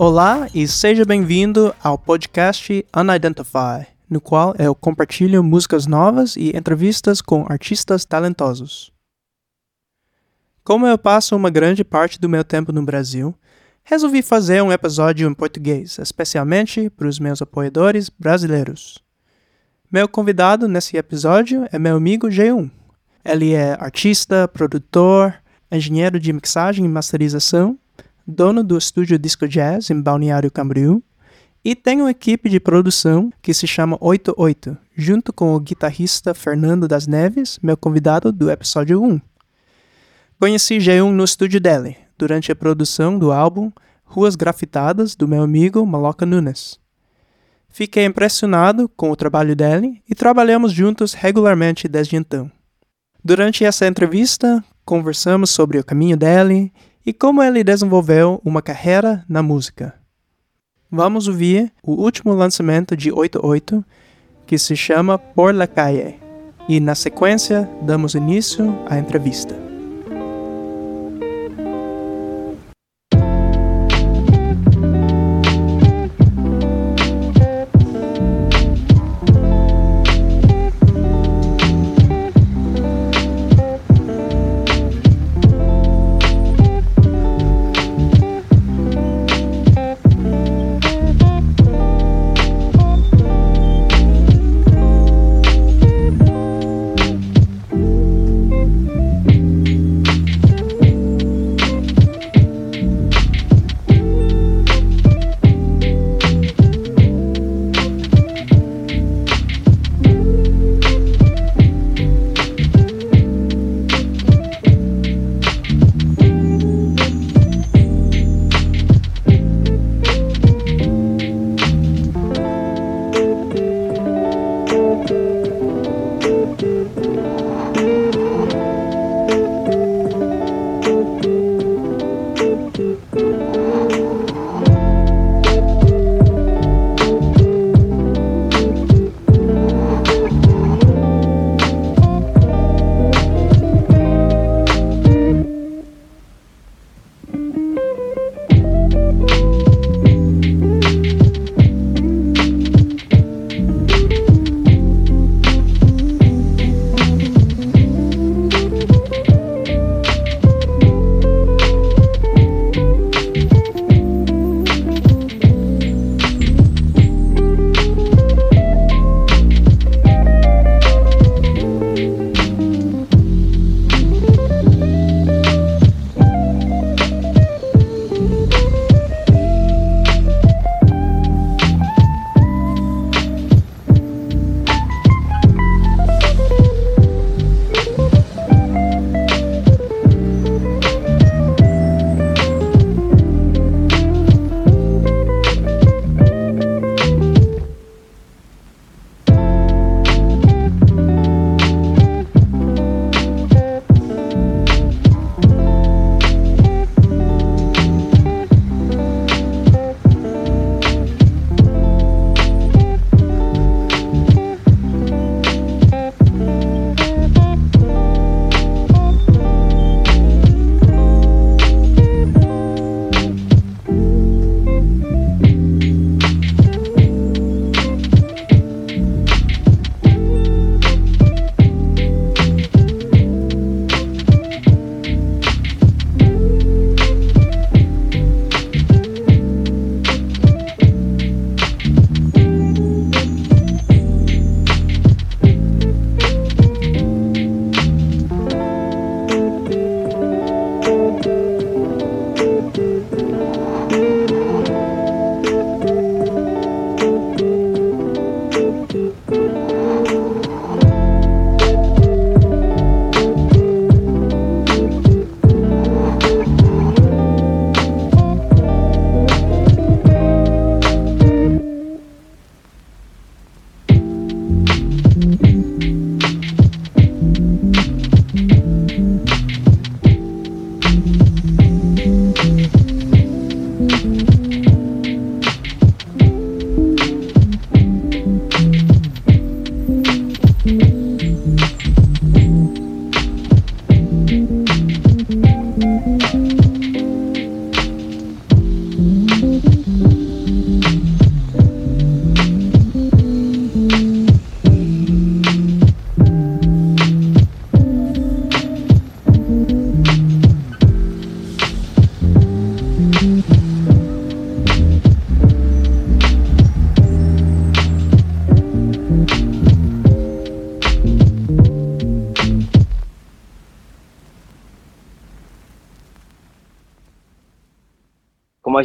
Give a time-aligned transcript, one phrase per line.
[0.00, 7.20] Olá e seja bem-vindo ao podcast Unidentify, no qual eu compartilho músicas novas e entrevistas
[7.20, 8.92] com artistas talentosos.
[10.62, 13.34] Como eu passo uma grande parte do meu tempo no Brasil,
[13.82, 19.02] resolvi fazer um episódio em português, especialmente para os meus apoiadores brasileiros.
[19.90, 22.70] Meu convidado nesse episódio é meu amigo G1.
[23.24, 25.34] Ele é artista, produtor,
[25.72, 27.76] engenheiro de mixagem e masterização
[28.28, 31.02] dono do estúdio Disco Jazz em Balneário Camboriú,
[31.64, 36.86] e tem uma equipe de produção que se chama 88, junto com o guitarrista Fernando
[36.86, 39.18] das Neves, meu convidado do episódio 1.
[40.38, 43.72] Conheci G1 no estúdio dele, durante a produção do álbum
[44.04, 46.78] Ruas Grafitadas, do meu amigo Maloca Nunes.
[47.68, 52.50] Fiquei impressionado com o trabalho dele e trabalhamos juntos regularmente desde então.
[53.24, 56.72] Durante essa entrevista, conversamos sobre o caminho dele
[57.08, 59.94] e como ele desenvolveu uma carreira na música.
[60.90, 63.82] Vamos ouvir o último lançamento de 88,
[64.44, 66.16] que se chama Por la Calle,
[66.68, 69.67] e na sequência damos início à entrevista.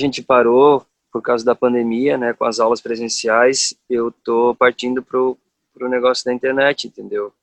[0.06, 5.38] Gente parou por causa da pandemia, né, com as aulas presenciais, eu tô partindo pro
[5.74, 7.34] pro negócio da internet, entendeu?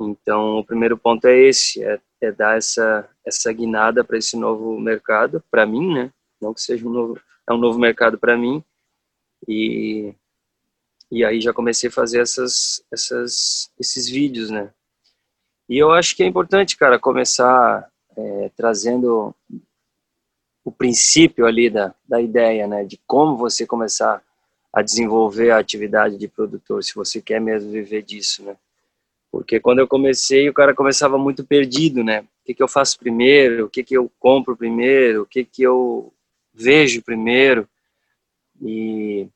[0.00, 4.78] Então, o primeiro ponto é esse, é, é dar essa essa guinada para esse novo
[4.78, 6.10] mercado, para mim, né?
[6.40, 8.62] Não que seja um novo, é um novo mercado para mim.
[9.48, 10.14] E
[11.10, 14.72] e aí já comecei a fazer essas essas esses vídeos, né?
[15.68, 19.34] E eu acho que é importante, cara, começar é, trazendo
[20.64, 24.22] o princípio ali da, da ideia, né, de como você começar
[24.72, 28.56] a desenvolver a atividade de produtor, se você quer mesmo viver disso, né?
[29.30, 32.20] Porque quando eu comecei, o cara começava muito perdido, né?
[32.20, 33.66] O que, que eu faço primeiro?
[33.66, 35.22] O que, que eu compro primeiro?
[35.22, 36.12] O que, que eu
[36.52, 37.68] vejo primeiro?
[38.62, 39.28] E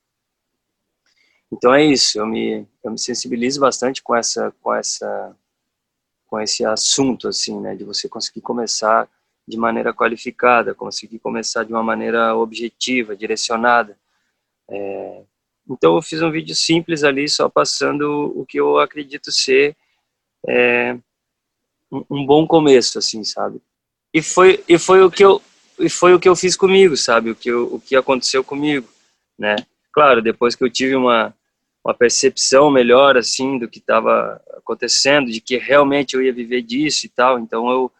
[1.51, 2.19] então é isso.
[2.19, 5.35] Eu me eu me sensibilizo bastante com essa com essa
[6.27, 7.75] com esse assunto assim, né?
[7.75, 9.09] De você conseguir começar
[9.49, 13.97] de maneira qualificada, conseguir começar de uma maneira objetiva, direcionada.
[14.69, 15.23] É,
[15.67, 19.75] então eu fiz um vídeo simples ali, só passando o que eu acredito ser
[20.47, 20.95] é,
[21.91, 23.59] um, um, bom começo, assim, sabe?
[24.13, 25.41] E foi e foi o que eu
[25.79, 27.31] e foi o que eu fiz comigo, sabe?
[27.31, 28.87] O que eu, o que aconteceu comigo,
[29.37, 29.55] né?
[29.91, 31.33] Claro, depois que eu tive uma
[31.83, 37.05] uma percepção melhor assim do que estava acontecendo, de que realmente eu ia viver disso
[37.05, 37.91] e tal, então eu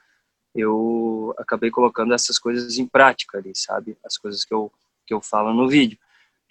[0.60, 3.98] eu acabei colocando essas coisas em prática ali, sabe?
[4.04, 4.72] As coisas que eu,
[5.06, 5.98] que eu falo no vídeo.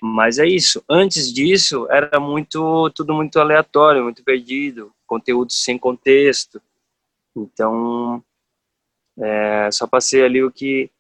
[0.01, 0.83] Mas é isso.
[0.89, 6.63] Antes disso, era muito tudo muito aleatório, muito perdido, conteúdo sem contexto.
[7.37, 8.23] Então,
[9.19, 10.91] é, só passei ali o que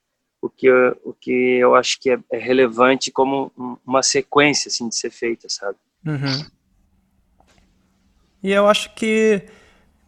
[0.40, 3.52] o que eu, o que eu acho que é, é relevante como
[3.84, 5.76] uma sequência assim de ser feita, sabe?
[6.06, 6.46] Uhum.
[8.42, 9.48] E eu acho que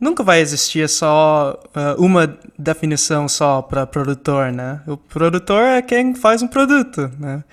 [0.00, 4.80] nunca vai existir só uh, uma definição só para produtor, né?
[4.86, 7.44] O produtor é quem faz um produto, né?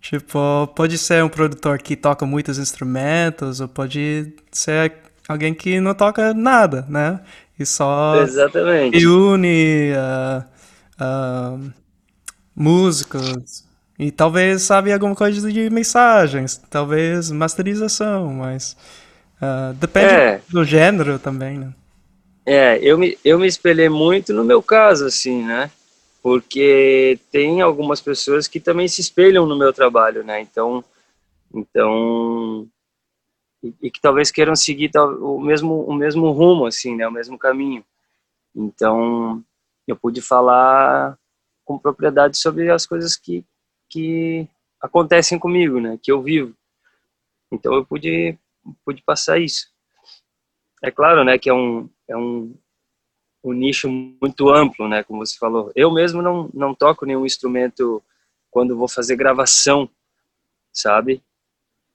[0.00, 4.92] Tipo, pode ser um produtor que toca muitos instrumentos, ou pode ser
[5.26, 7.20] alguém que não toca nada, né?
[7.58, 8.98] E só Exatamente.
[8.98, 10.44] e une uh,
[11.02, 11.72] uh,
[12.54, 13.64] músicos
[13.98, 18.76] e talvez sabe alguma coisa de mensagens, talvez masterização, mas
[19.78, 20.40] depende é.
[20.48, 21.72] do gênero também, né?
[22.46, 25.70] É, eu me, eu me espelhei muito no meu caso, assim, né?
[26.22, 30.40] Porque tem algumas pessoas que também se espelham no meu trabalho, né?
[30.40, 30.84] Então,
[31.54, 32.68] então
[33.62, 37.08] e, e que talvez queiram seguir o mesmo o mesmo rumo, assim, né?
[37.08, 37.84] O mesmo caminho.
[38.54, 39.42] Então,
[39.86, 41.18] eu pude falar
[41.64, 43.44] com propriedade sobre as coisas que
[43.88, 44.46] que
[44.80, 45.98] acontecem comigo, né?
[46.02, 46.54] Que eu vivo.
[47.50, 48.38] Então, eu pude
[48.84, 49.73] pude passar isso.
[50.84, 51.38] É claro, né?
[51.38, 52.54] Que é um é um,
[53.42, 55.02] um nicho muito amplo, né?
[55.02, 55.72] Como você falou.
[55.74, 58.02] Eu mesmo não, não toco nenhum instrumento
[58.50, 59.88] quando vou fazer gravação,
[60.70, 61.22] sabe?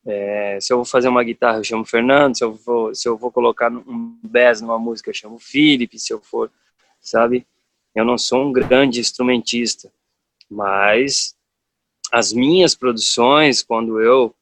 [0.03, 2.35] É, se eu vou fazer uma guitarra, eu chamo Fernando.
[2.35, 5.99] Se eu vou, se eu vou colocar um bass numa música, eu chamo Felipe.
[5.99, 6.51] Se eu for,
[6.99, 7.45] sabe?
[7.93, 9.91] Eu não sou um grande instrumentista,
[10.49, 11.35] mas
[12.11, 14.33] as minhas produções, quando eu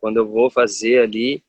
[0.00, 1.42] quando eu vou fazer ali,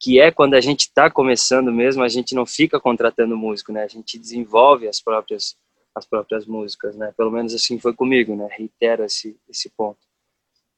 [0.00, 3.84] que é quando a gente está começando mesmo, a gente não fica contratando músico, né?
[3.84, 5.56] A gente desenvolve as próprias
[5.94, 7.14] as próprias músicas, né?
[7.16, 8.48] Pelo menos assim foi comigo, né?
[8.50, 10.00] Reitero esse esse ponto.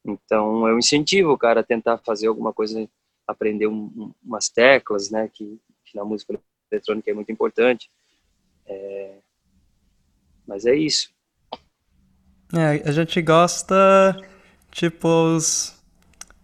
[0.05, 2.87] Então eu incentivo o cara a tentar fazer alguma coisa,
[3.27, 5.29] aprender um, umas teclas, né?
[5.33, 6.39] Que, que, na música
[6.71, 7.89] eletrônica é muito importante.
[8.65, 9.17] É...
[10.47, 11.09] Mas é isso.
[12.53, 14.15] É, a gente gosta
[14.71, 15.76] tipo os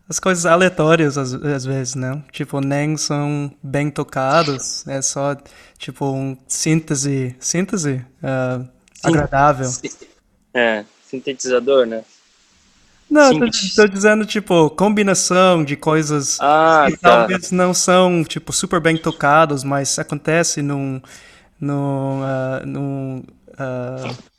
[0.08, 2.22] as coisas aleatórias às, às, vezes, né?
[2.32, 5.36] Tipo, nem são bem tocados, é só,
[5.78, 8.68] tipo, um síntese, síntese uh,
[9.02, 9.70] agradável.
[10.54, 12.04] É, sintetizador, né?
[13.10, 13.46] Não, tô,
[13.76, 17.20] tô, dizendo, tipo, combinação de coisas ah, que tá.
[17.20, 21.02] talvez não são, tipo, super bem tocados, mas acontece num,
[21.60, 24.33] num, uh, num uh,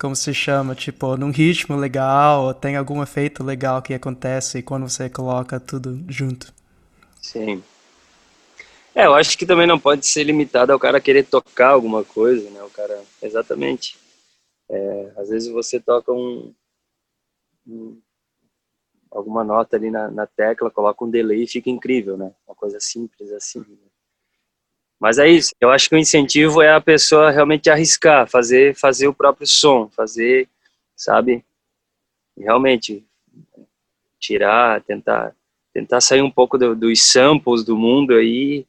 [0.00, 5.10] como se chama, tipo, num ritmo legal, tem algum efeito legal que acontece quando você
[5.10, 6.54] coloca tudo junto.
[7.20, 7.62] Sim.
[8.94, 12.48] É, eu acho que também não pode ser limitado ao cara querer tocar alguma coisa,
[12.48, 12.62] né?
[12.62, 13.98] O cara, exatamente.
[14.70, 16.54] É, às vezes você toca um,
[17.66, 18.00] um
[19.10, 22.32] alguma nota ali na, na, tecla, coloca um delay e fica incrível, né?
[22.48, 23.60] Uma coisa simples assim.
[23.60, 23.89] Né?
[25.00, 25.54] Mas é isso.
[25.58, 29.88] Eu acho que o incentivo é a pessoa realmente arriscar, fazer, fazer o próprio som,
[29.88, 30.46] fazer,
[30.94, 31.42] sabe?
[32.36, 33.02] Realmente
[34.18, 35.34] tirar, tentar,
[35.72, 38.66] tentar sair um pouco do, dos samples do mundo aí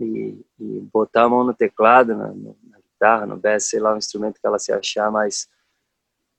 [0.00, 3.98] e, e, botar a mão no teclado, na, na guitarra, no bass, sei lá, o
[3.98, 5.48] instrumento que ela se achar mais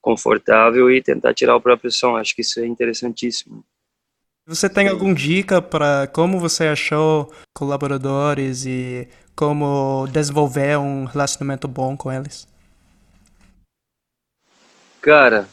[0.02, 2.18] confortável e tentar tirar o próprio som.
[2.18, 3.64] Acho que isso é interessantíssimo.
[4.48, 11.98] Você tem alguma dica para como você achou colaboradores e como desenvolver um relacionamento bom
[11.98, 12.48] com eles?
[15.02, 15.50] Cara,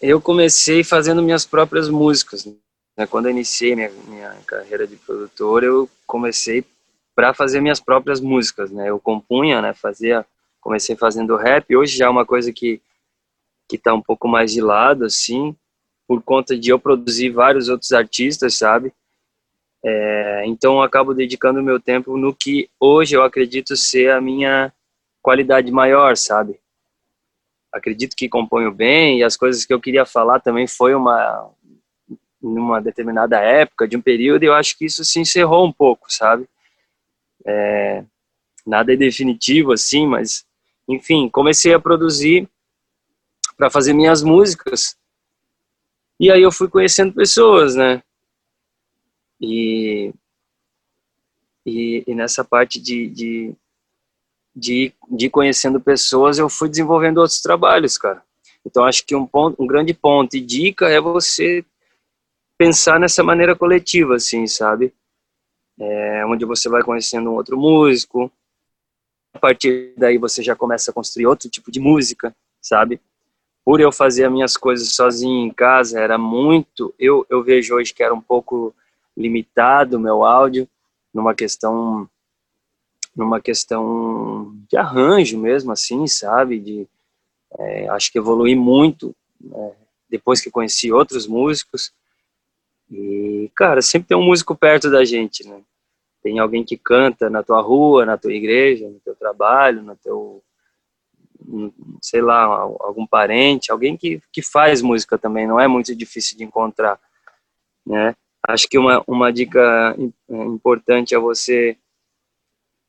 [0.00, 2.46] eu comecei fazendo minhas próprias músicas.
[2.96, 3.04] Né?
[3.10, 6.64] Quando eu iniciei minha, minha carreira de produtor, eu comecei
[7.16, 8.90] para fazer minhas próprias músicas, né?
[8.90, 9.74] Eu compunha, né?
[9.74, 10.24] Fazia,
[10.60, 11.74] comecei fazendo rap.
[11.76, 12.80] Hoje já é uma coisa que
[13.68, 15.56] que está um pouco mais de lado, assim,
[16.12, 18.92] por conta de eu produzir vários outros artistas, sabe?
[19.82, 24.70] É, então eu acabo dedicando meu tempo no que hoje eu acredito ser a minha
[25.22, 26.60] qualidade maior, sabe?
[27.72, 31.50] Acredito que componho bem e as coisas que eu queria falar também foi uma
[32.42, 36.12] numa determinada época de um período e eu acho que isso se encerrou um pouco,
[36.12, 36.46] sabe?
[37.46, 38.04] É,
[38.66, 40.44] nada é definitivo assim, mas
[40.86, 42.46] enfim, comecei a produzir
[43.56, 44.94] para fazer minhas músicas.
[46.22, 48.00] E aí eu fui conhecendo pessoas, né?
[49.40, 50.14] E,
[51.66, 53.54] e, e nessa parte de, de,
[54.54, 58.22] de, de conhecendo pessoas, eu fui desenvolvendo outros trabalhos, cara.
[58.64, 61.64] Então acho que um, ponto, um grande ponto e dica é você
[62.56, 64.94] pensar nessa maneira coletiva, assim, sabe?
[65.76, 68.30] É, onde você vai conhecendo um outro músico,
[69.34, 73.00] a partir daí você já começa a construir outro tipo de música, sabe?
[73.64, 76.94] Por eu fazer as minhas coisas sozinho em casa, era muito.
[76.98, 78.74] Eu, eu vejo hoje que era um pouco
[79.16, 80.68] limitado o meu áudio,
[81.12, 82.08] numa questão
[83.14, 86.58] numa questão de arranjo mesmo, assim, sabe?
[86.58, 86.88] De,
[87.58, 89.72] é, acho que evolui muito né?
[90.08, 91.92] depois que conheci outros músicos.
[92.90, 95.60] E, cara, sempre tem um músico perto da gente, né?
[96.22, 100.42] Tem alguém que canta na tua rua, na tua igreja, no teu trabalho, no teu
[102.00, 106.44] sei lá, algum parente, alguém que, que faz música também, não é muito difícil de
[106.44, 106.98] encontrar,
[107.86, 108.14] né?
[108.48, 109.96] Acho que uma, uma dica
[110.28, 111.76] é, importante é você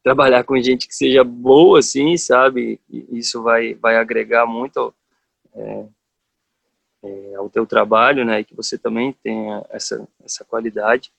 [0.04, 2.80] trabalhar com gente que seja boa, assim, sabe?
[2.90, 4.94] Isso vai, vai agregar muito
[5.56, 5.86] é,
[7.04, 8.40] é, ao teu trabalho, né?
[8.40, 11.12] E que você também tenha essa, essa qualidade.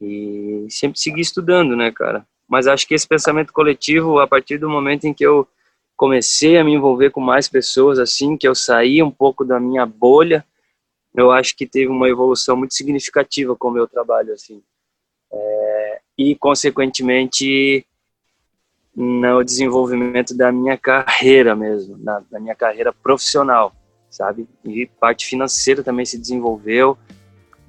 [0.00, 2.26] E sempre seguir estudando, né, cara?
[2.48, 5.46] Mas acho que esse pensamento coletivo, a partir do momento em que eu
[5.98, 9.84] comecei a me envolver com mais pessoas assim, que eu saí um pouco da minha
[9.84, 10.46] bolha,
[11.12, 14.62] eu acho que teve uma evolução muito significativa com o meu trabalho assim.
[15.30, 17.84] É, e consequentemente
[18.94, 23.74] no desenvolvimento da minha carreira mesmo, na, da minha carreira profissional,
[24.08, 24.48] sabe?
[24.64, 26.96] E parte financeira também se desenvolveu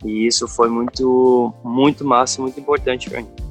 [0.05, 3.48] e isso foi muito muito massa, muito importante para mim.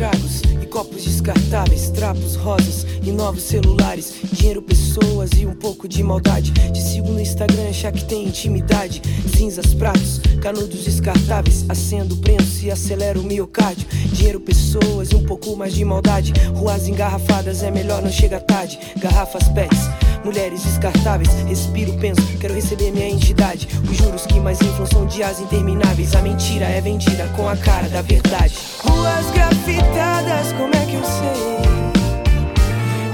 [0.00, 6.02] Tragos e copos descartáveis, trapos rosas e novos celulares, dinheiro, pessoas e um pouco de
[6.02, 6.52] maldade.
[6.52, 9.02] Te sigo no Instagram, achar que tem intimidade.
[9.36, 13.86] Cinzas, pratos, canudos descartáveis, acendo, prenso e acelero o miocárdio.
[14.10, 16.32] Dinheiro, pessoas e um pouco mais de maldade.
[16.54, 18.78] Ruas engarrafadas, é melhor não chegar tarde.
[19.02, 21.30] Garrafas pets mulheres descartáveis.
[21.46, 23.68] Respiro, penso, quero receber minha entidade.
[23.88, 26.14] Os juros que mais inflam são dias intermináveis.
[26.14, 28.54] A mentira é vendida com a cara da verdade.
[28.82, 31.60] Ruas grafitadas, como é que eu sei?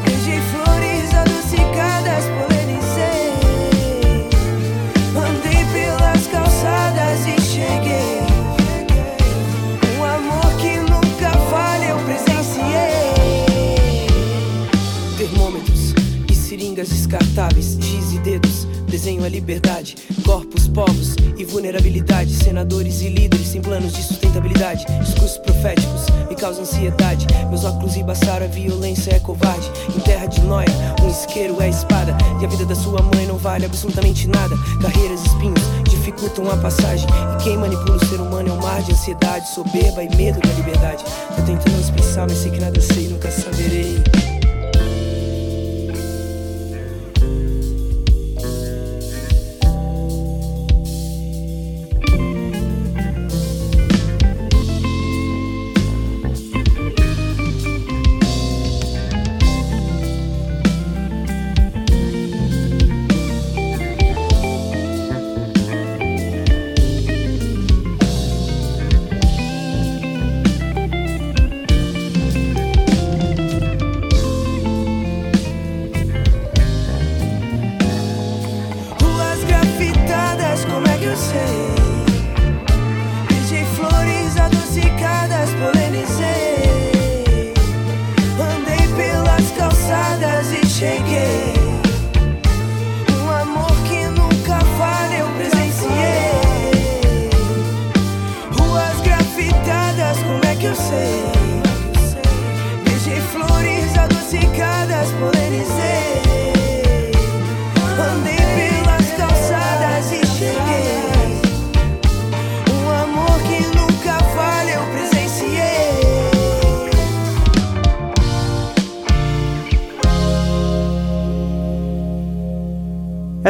[0.05, 2.56] Vejo flores adocicadas, polemizei.
[16.57, 19.95] Seringas descartáveis, giz e dedos desenho a liberdade,
[20.25, 26.63] corpos, povos e vulnerabilidade, senadores e líderes sem planos de sustentabilidade, discursos proféticos me causam
[26.63, 30.69] ansiedade, meus óculos embaçaram a violência é covarde, em terra de noia,
[31.03, 35.21] um isqueiro é espada, e a vida da sua mãe não vale absolutamente nada, carreiras
[35.27, 35.61] espinhos
[35.91, 40.03] dificultam a passagem, e quem manipula o ser humano é um mar de ansiedade, soberba
[40.03, 41.05] e medo da liberdade,
[41.37, 44.36] tô tentando expressar, mas sei que nada sei, nunca saberei.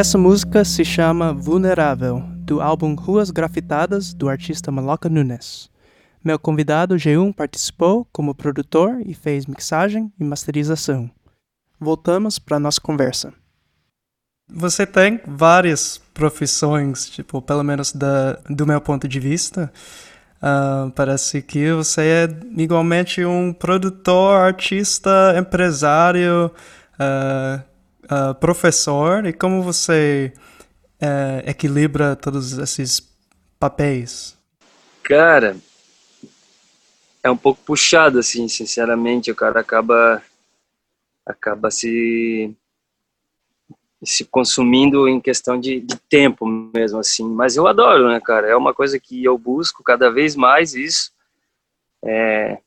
[0.07, 5.69] Essa música se chama Vulnerável, do álbum Ruas Grafitadas, do artista Maloca Nunes.
[6.23, 11.11] Meu convidado G1 participou como produtor e fez mixagem e masterização.
[11.77, 13.33] Voltamos para nossa conversa.
[14.49, 19.69] Você tem várias profissões, tipo, pelo menos da, do meu ponto de vista.
[20.41, 26.49] Ah, parece que você é igualmente um produtor, artista, empresário,
[26.97, 27.61] ah,
[28.09, 29.25] ah, professor.
[29.25, 30.33] E como você
[30.99, 33.01] eh, equilibra todos esses
[33.59, 34.37] papéis?
[35.03, 35.57] Cara,
[37.23, 39.31] é um pouco puxado, assim, sinceramente.
[39.31, 40.21] O cara acaba,
[41.25, 42.55] acaba se,
[44.03, 47.27] se consumindo em questão de, de tempo mesmo, assim.
[47.27, 48.47] Mas eu adoro, né, cara?
[48.47, 51.11] É uma coisa que eu busco cada vez mais isso.
[52.03, 52.59] É,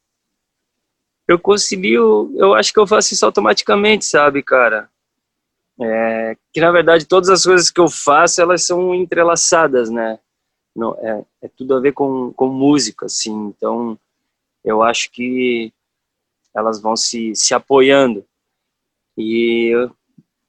[1.27, 4.91] eu concilio, eu acho que eu faço isso automaticamente, sabe, cara?
[5.83, 10.19] É, que na verdade todas as coisas que eu faço elas são entrelaçadas, né?
[10.77, 13.33] Não, é, é tudo a ver com, com música, assim.
[13.47, 13.99] Então
[14.65, 15.73] eu acho que
[16.55, 18.25] elas vão se, se apoiando.
[19.17, 19.91] E eu,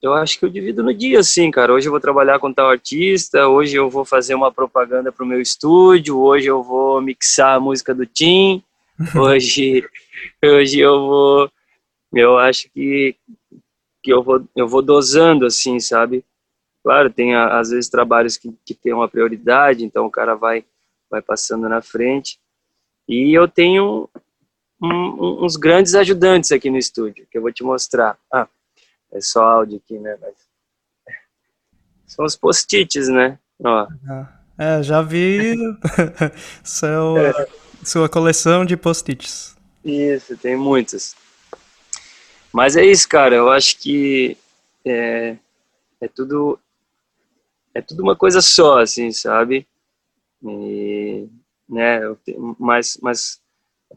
[0.02, 1.74] eu acho que eu divido no dia, assim, cara.
[1.74, 5.28] Hoje eu vou trabalhar com tal artista, hoje eu vou fazer uma propaganda para o
[5.28, 8.64] meu estúdio, hoje eu vou mixar a música do Tim,
[9.16, 9.88] hoje,
[10.44, 11.52] hoje eu vou.
[12.14, 13.16] Eu acho que,
[14.02, 16.26] que eu, vou, eu vou dosando, assim, sabe?
[16.84, 20.66] Claro, tem às vezes trabalhos que, que tem uma prioridade, então o cara vai,
[21.10, 22.40] vai passando na frente.
[23.08, 24.10] E eu tenho
[24.82, 28.18] um, uns grandes ajudantes aqui no estúdio, que eu vou te mostrar.
[28.34, 28.48] Ah,
[29.12, 30.18] é só áudio aqui, né?
[30.20, 30.34] Mas...
[32.08, 33.38] São os post-its, né?
[33.64, 33.88] Ó.
[34.58, 35.56] É, já vi
[36.64, 37.48] seu, É.
[37.84, 39.56] sua coleção de post-its.
[39.84, 41.16] Isso, tem muitos.
[42.54, 43.36] Mas é isso, cara.
[43.36, 44.38] Eu acho que
[44.86, 45.38] é,
[46.00, 46.60] é tudo
[47.74, 49.66] é tudo uma coisa só, assim, sabe?
[50.44, 51.28] E,
[51.70, 52.02] né?
[52.60, 53.42] Mas, mas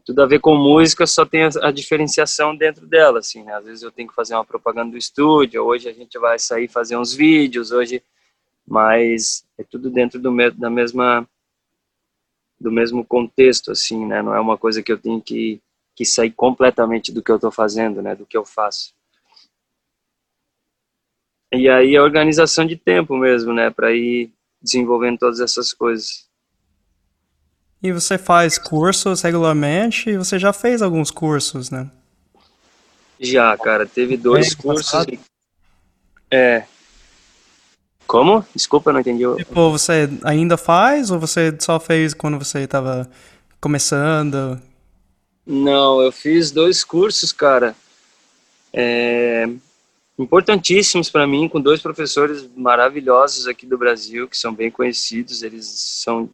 [0.05, 3.43] tudo a ver com música, só tem a, a diferenciação dentro dela, assim.
[3.43, 3.53] Né?
[3.53, 5.63] Às vezes eu tenho que fazer uma propaganda do estúdio.
[5.63, 7.71] Hoje a gente vai sair fazer uns vídeos.
[7.71, 8.01] Hoje,
[8.65, 11.27] mas é tudo dentro do da mesma
[12.57, 14.21] do mesmo contexto, assim, né?
[14.21, 15.61] Não é uma coisa que eu tenho que
[15.95, 18.93] que sair completamente do que eu estou fazendo, né, do que eu faço.
[21.51, 24.31] E aí a organização de tempo mesmo, né, para ir
[24.61, 26.25] desenvolvendo todas essas coisas.
[27.81, 30.09] E você faz cursos regularmente?
[30.09, 31.89] E você já fez alguns cursos, né?
[33.19, 34.91] Já, cara, teve dois Bem cursos.
[34.91, 35.17] passado.
[36.29, 36.65] É.
[38.07, 38.45] Como?
[38.53, 39.23] Desculpa, não entendi.
[39.37, 43.09] Tipo, você ainda faz ou você só fez quando você estava
[43.61, 44.61] começando?
[45.45, 47.75] Não, eu fiz dois cursos, cara,
[48.73, 49.45] é,
[50.17, 55.43] importantíssimos para mim, com dois professores maravilhosos aqui do Brasil, que são bem conhecidos.
[55.43, 56.29] Eles são,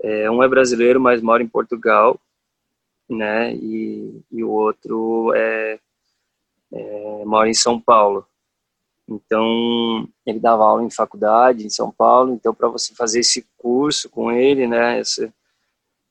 [0.00, 2.18] é, um é brasileiro, mas mora em Portugal,
[3.08, 3.54] né?
[3.54, 5.78] E, e o outro é,
[6.72, 8.26] é, mora em São Paulo.
[9.06, 12.32] Então, ele dava aula em faculdade em São Paulo.
[12.32, 15.02] Então, para você fazer esse curso com ele, né?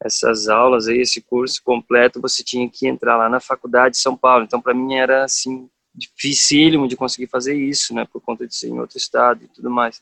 [0.03, 4.17] Essas aulas aí, esse curso completo, você tinha que entrar lá na faculdade de São
[4.17, 4.43] Paulo.
[4.43, 8.69] Então, para mim era assim dificílimo de conseguir fazer isso, né, por conta de ser
[8.69, 10.01] em outro estado e tudo mais.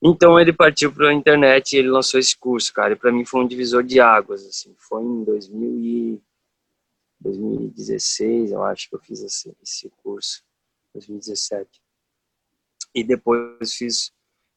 [0.00, 2.92] Então ele partiu para a internet e ele lançou esse curso, cara.
[2.92, 4.74] E para mim foi um divisor de águas, assim.
[4.78, 6.22] Foi em 2000 e
[7.20, 10.44] 2016, eu acho que eu fiz esse, esse curso,
[10.94, 11.68] 2017.
[12.94, 14.12] E depois fiz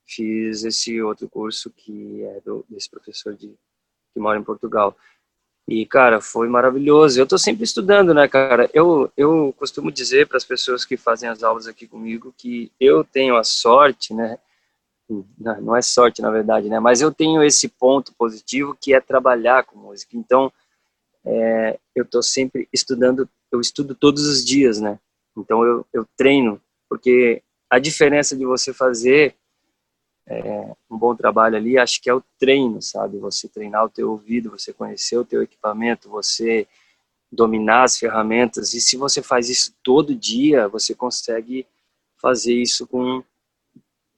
[0.06, 3.58] fiz esse outro curso que é do, desse professor de
[4.14, 4.96] que mora em Portugal.
[5.68, 7.20] E, cara, foi maravilhoso.
[7.20, 8.70] Eu tô sempre estudando, né, cara?
[8.74, 13.04] Eu, eu costumo dizer para as pessoas que fazem as aulas aqui comigo que eu
[13.04, 14.38] tenho a sorte, né?
[15.38, 16.80] Não, é sorte, na verdade, né?
[16.80, 20.16] Mas eu tenho esse ponto positivo que é trabalhar com música.
[20.16, 20.52] Então,
[21.26, 25.00] é, eu tô sempre estudando, eu estudo todos os dias, né?
[25.38, 29.36] Então, eu, eu treino, porque a diferença de você fazer
[30.40, 33.18] é, um bom trabalho ali, acho que é o treino, sabe?
[33.20, 36.68] Você treinar o teu ouvido, você conhecer o teu equipamento, você
[37.32, 38.74] dominar as ferramentas.
[38.74, 41.66] E se você faz isso todo dia, você consegue
[42.18, 43.24] fazer isso com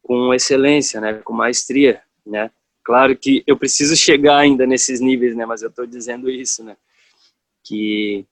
[0.01, 1.13] com excelência, né?
[1.13, 2.51] Com maestria, né?
[2.83, 5.45] Claro que eu preciso chegar ainda nesses níveis, né?
[5.45, 6.75] Mas eu estou dizendo isso, né?
[7.63, 8.25] Que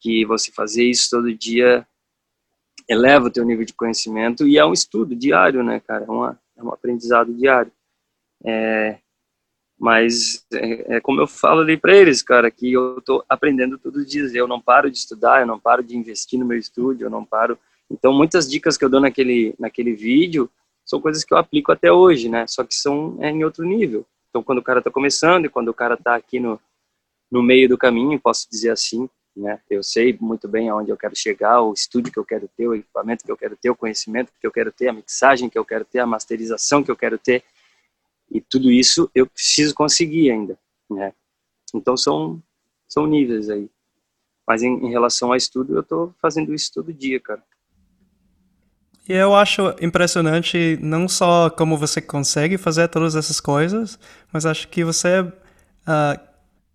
[0.00, 1.86] que você fazer isso todo dia
[2.88, 6.04] eleva o teu nível de conhecimento e é um estudo diário, né, cara?
[6.04, 7.72] É, uma, é um aprendizado diário.
[8.44, 8.98] É,
[9.78, 14.02] mas é, é, como eu falo ali para eles, cara, que eu tô aprendendo todos
[14.02, 14.34] os dias.
[14.34, 17.24] Eu não paro de estudar, eu não paro de investir no meu estúdio, eu não
[17.24, 17.56] paro.
[17.88, 20.50] Então, muitas dicas que eu dou naquele naquele vídeo
[20.84, 22.46] são coisas que eu aplico até hoje, né?
[22.46, 24.04] Só que são é, em outro nível.
[24.28, 26.60] Então, quando o cara está começando e quando o cara está aqui no
[27.30, 29.60] no meio do caminho, posso dizer assim, né?
[29.70, 32.74] Eu sei muito bem aonde eu quero chegar, o estúdio que eu quero ter, o
[32.74, 35.64] equipamento que eu quero ter, o conhecimento que eu quero ter, a mixagem que eu
[35.64, 37.44] quero ter, a masterização que eu quero ter.
[38.30, 40.58] E tudo isso eu preciso conseguir ainda,
[40.90, 41.12] né?
[41.74, 42.42] Então são
[42.88, 43.70] são níveis aí.
[44.46, 47.42] Mas em, em relação ao estudo, eu estou fazendo isso todo dia, cara.
[49.06, 53.98] E eu acho impressionante não só como você consegue fazer todas essas coisas,
[54.32, 56.28] mas acho que você uh,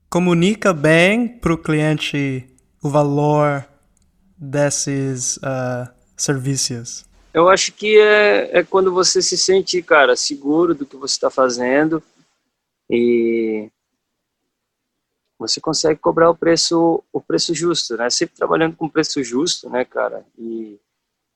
[0.09, 2.47] comunica bem para o cliente
[2.83, 3.65] o valor
[4.37, 7.05] desses uh, serviços.
[7.33, 11.29] Eu acho que é, é quando você se sente, cara, seguro do que você está
[11.29, 12.03] fazendo
[12.89, 13.69] e
[15.39, 18.09] você consegue cobrar o preço o preço justo, né?
[18.09, 20.23] Sempre trabalhando com preço justo, né, cara?
[20.37, 20.77] E,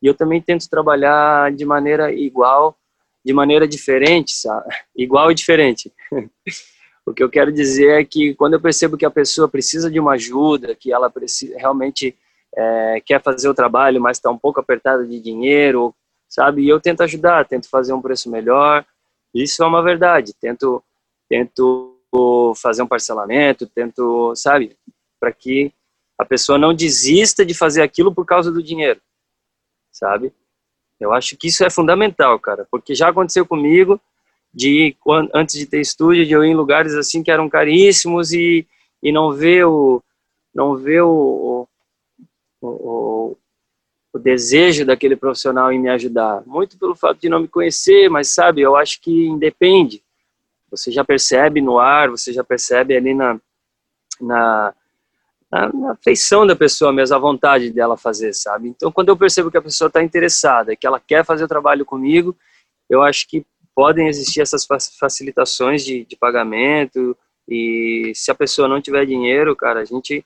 [0.02, 2.78] e eu também tento trabalhar de maneira igual,
[3.26, 4.68] de maneira diferente, sabe?
[4.96, 5.92] Igual e diferente.
[7.08, 9.98] o que eu quero dizer é que quando eu percebo que a pessoa precisa de
[9.98, 12.14] uma ajuda, que ela precisa realmente
[12.54, 15.96] é, quer fazer o trabalho, mas está um pouco apertada de dinheiro,
[16.28, 16.64] sabe?
[16.64, 18.86] E eu tento ajudar, tento fazer um preço melhor.
[19.34, 20.34] Isso é uma verdade.
[20.34, 20.84] Tento,
[21.30, 21.94] tento
[22.58, 24.76] fazer um parcelamento, tento, sabe,
[25.18, 25.72] para que
[26.20, 29.00] a pessoa não desista de fazer aquilo por causa do dinheiro,
[29.94, 30.34] sabe?
[31.00, 34.02] Eu acho que isso é fundamental, cara, porque já aconteceu comigo
[34.58, 34.98] de
[35.36, 38.68] antes de ter estúdio, de eu ir em lugares assim que eram caríssimos e,
[39.04, 40.02] e não ver o
[40.52, 41.68] não ver o,
[42.60, 43.38] o, o,
[44.12, 46.42] o desejo daquele profissional em me ajudar.
[46.48, 50.02] Muito pelo fato de não me conhecer, mas sabe, eu acho que independe.
[50.72, 53.40] Você já percebe no ar, você já percebe ali na,
[54.20, 54.74] na,
[55.52, 58.70] na, na feição da pessoa mesmo, a vontade dela fazer, sabe?
[58.70, 61.86] Então, quando eu percebo que a pessoa está interessada, que ela quer fazer o trabalho
[61.86, 62.36] comigo,
[62.90, 63.46] eu acho que
[63.78, 64.66] podem existir essas
[65.00, 67.16] facilitações de, de pagamento
[67.48, 70.26] e se a pessoa não tiver dinheiro, cara, a gente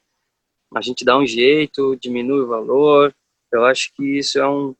[0.74, 3.14] a gente dá um jeito, diminui o valor.
[3.52, 4.74] Eu acho que isso é um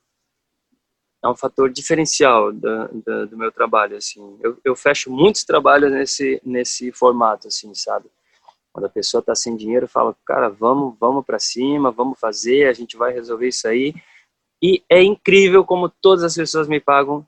[1.22, 4.40] é um fator diferencial do, do, do meu trabalho, assim.
[4.42, 8.10] Eu, eu, fecho muitos trabalhos nesse nesse formato, assim, sabe?
[8.72, 12.74] Quando a pessoa está sem dinheiro, fala, cara, vamos vamos para cima, vamos fazer, a
[12.74, 13.94] gente vai resolver isso aí.
[14.64, 17.28] E é incrível como todas as pessoas me pagam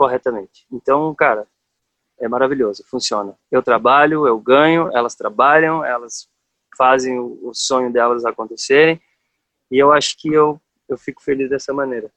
[0.00, 0.66] corretamente.
[0.72, 1.46] Então, cara,
[2.18, 3.34] é maravilhoso, funciona.
[3.52, 6.26] Eu trabalho, eu ganho, elas trabalham, elas
[6.74, 8.98] fazem o, sonho delas acontecerem.
[9.70, 10.58] E eu acho que eu,
[10.88, 12.10] eu fico feliz dessa maneira.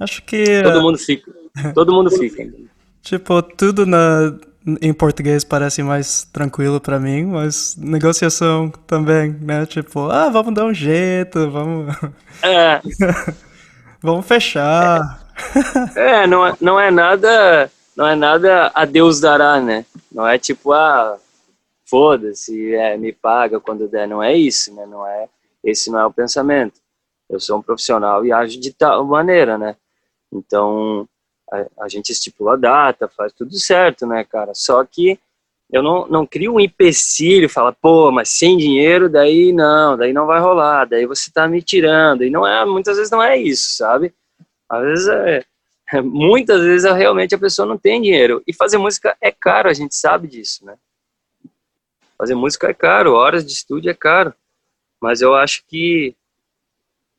[0.00, 0.60] Acho que.
[0.64, 1.32] Todo mundo fica.
[1.72, 2.42] Todo mundo fica.
[3.00, 4.36] Tipo, tudo na,
[4.82, 9.64] em português parece mais tranquilo para mim, mas negociação também, né?
[9.66, 11.94] Tipo, ah, vamos dar um jeito, vamos.
[12.42, 12.82] É.
[14.02, 15.22] vamos fechar.
[15.22, 15.25] É,
[15.96, 17.70] é não, é, não é nada.
[17.96, 19.86] Não é nada a Deus dará, né?
[20.12, 21.18] Não é tipo, ah,
[21.86, 24.06] foda-se, é, me paga quando der.
[24.06, 24.84] Não é isso, né?
[24.86, 25.28] Não é,
[25.64, 26.80] esse não é o pensamento.
[27.28, 29.76] Eu sou um profissional e ajo de tal maneira, né?
[30.32, 31.08] Então,
[31.50, 34.52] a, a gente estipula a data, faz tudo certo, né, cara?
[34.54, 35.18] Só que
[35.70, 40.26] eu não, não crio um empecilho, fala, pô, mas sem dinheiro, daí não, daí não
[40.26, 42.22] vai rolar, daí você tá me tirando.
[42.22, 44.14] E não é, muitas vezes não é isso, sabe?
[44.68, 45.44] Às vezes é,
[46.02, 48.42] muitas vezes realmente a pessoa não tem dinheiro.
[48.46, 50.76] E fazer música é caro, a gente sabe disso, né?
[52.16, 54.34] fazer música é caro, horas de estúdio é caro,
[55.00, 56.14] mas eu acho que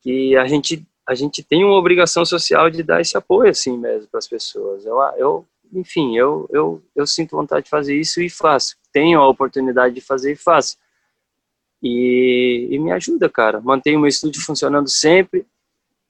[0.00, 4.08] que a gente a gente tem uma obrigação social de dar esse apoio assim mesmo
[4.08, 4.84] para as pessoas.
[4.84, 8.76] Eu, eu enfim, eu, eu eu sinto vontade de fazer isso e faço.
[8.92, 10.76] Tenho a oportunidade de fazer e faço.
[11.82, 13.60] E, e me ajuda, cara.
[13.60, 15.46] Mantenho o meu estúdio funcionando sempre.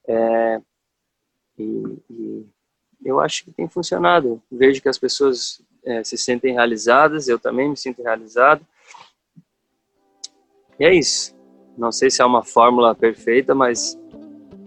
[0.07, 0.61] É,
[1.63, 2.47] e, e
[3.05, 4.43] eu acho que tem funcionado.
[4.51, 8.65] Vejo que as pessoas é, se sentem realizadas, eu também me sinto realizado.
[10.79, 11.37] E é isso.
[11.77, 13.99] Não sei se é uma fórmula perfeita, mas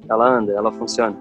[0.08, 1.18] ela anda, ela funciona.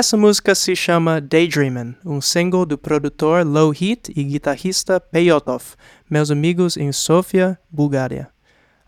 [0.00, 5.62] Essa música se chama Daydreamin', um single do produtor Low Heat e guitarrista Peyotov,
[6.08, 8.30] meus amigos em Sofia, Bulgária.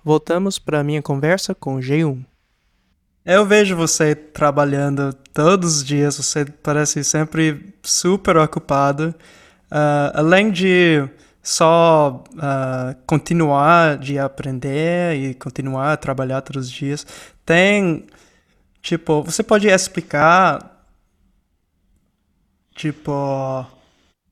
[0.03, 2.25] Voltamos para minha conversa com G1.
[3.27, 9.15] Eu vejo você trabalhando todos os dias, você parece sempre super ocupado.
[9.71, 11.07] Uh, além de
[11.43, 17.07] só uh, continuar de aprender e continuar a trabalhar todos os dias,
[17.45, 18.07] tem,
[18.81, 20.72] tipo, você pode explicar,
[22.75, 23.67] tipo,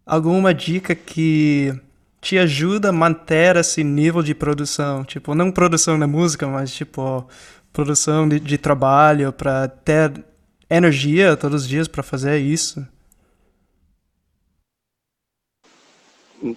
[0.05, 1.72] alguma dica que
[2.20, 5.05] te ajuda a manter esse nível de produção?
[5.05, 7.26] Tipo, não produção da música, mas, tipo,
[7.72, 10.24] produção de, de trabalho, para ter
[10.68, 12.87] energia todos os dias para fazer isso?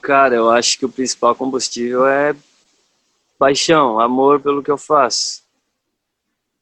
[0.02, 2.34] Cara, eu acho que o principal combustível é
[3.38, 5.43] paixão, amor pelo que eu faço,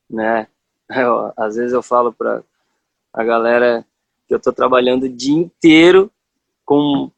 [0.09, 0.47] né?
[0.93, 2.43] Eu, às vezes eu falo para
[3.13, 3.85] a galera
[4.33, 6.11] eu tô trabalhando o dia inteiro
[6.65, 7.11] com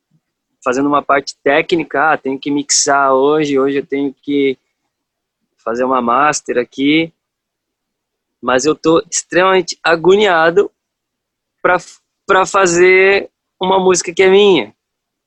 [0.64, 4.58] fazendo uma parte técnica, ah, tenho que mixar hoje, hoje eu tenho que
[5.58, 7.12] fazer uma master aqui,
[8.42, 10.72] mas eu tô extremamente agoniado
[11.62, 14.76] para fazer uma música que é minha,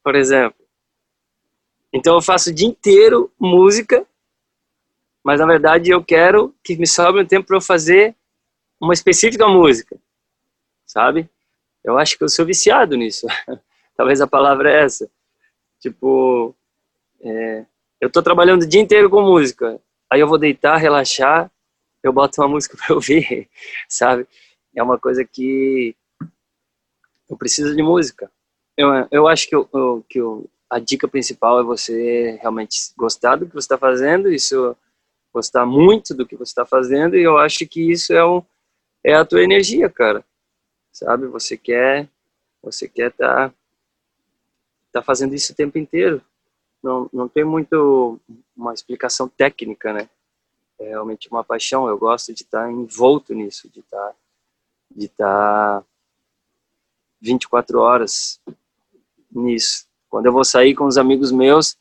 [0.03, 0.66] por exemplo.
[1.92, 4.07] Então eu faço o dia inteiro música,
[5.25, 8.14] mas na verdade eu quero que me sobre um tempo para eu fazer
[8.81, 9.99] uma específica música,
[10.87, 11.29] sabe?
[11.87, 13.29] Eu acho que eu sou viciado nisso.
[13.96, 15.09] Talvez a palavra é essa.
[15.79, 16.53] Tipo,
[17.20, 17.64] é,
[18.01, 21.49] eu tô trabalhando o dia inteiro com música, aí eu vou deitar, relaxar,
[22.03, 23.49] eu boto uma música para ouvir,
[23.88, 24.27] sabe?
[24.75, 25.94] É uma coisa que
[27.31, 28.31] eu preciso de música.
[28.77, 33.46] Eu, eu acho que, eu, que eu, a dica principal é você realmente gostar do
[33.46, 34.77] que você está fazendo, isso
[35.33, 38.42] gostar muito do que você está fazendo, e eu acho que isso é, um,
[39.05, 40.25] é a tua energia, cara.
[40.96, 41.26] Sabe?
[41.26, 42.09] Você quer
[42.62, 43.52] você quer tá,
[44.90, 46.20] tá fazendo isso o tempo inteiro.
[46.82, 48.18] Não, não tem muito
[48.56, 50.09] uma explicação técnica, né?
[50.78, 51.87] é realmente uma paixão.
[51.87, 54.14] Eu gosto de estar envolto nisso, de estar,
[54.90, 55.85] de estar
[57.20, 58.40] 24 horas
[59.30, 59.87] nisso.
[60.09, 61.76] Quando eu vou sair com os amigos meus,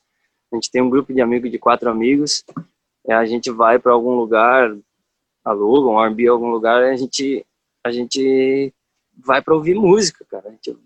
[0.52, 2.44] a gente tem um grupo de amigos de quatro amigos,
[3.08, 4.76] a gente vai para algum lugar,
[5.44, 7.46] aluga um R&B algum lugar, a gente
[7.84, 8.74] a gente
[9.18, 10.50] vai para ouvir música, cara.
[10.50, 10.78] A gente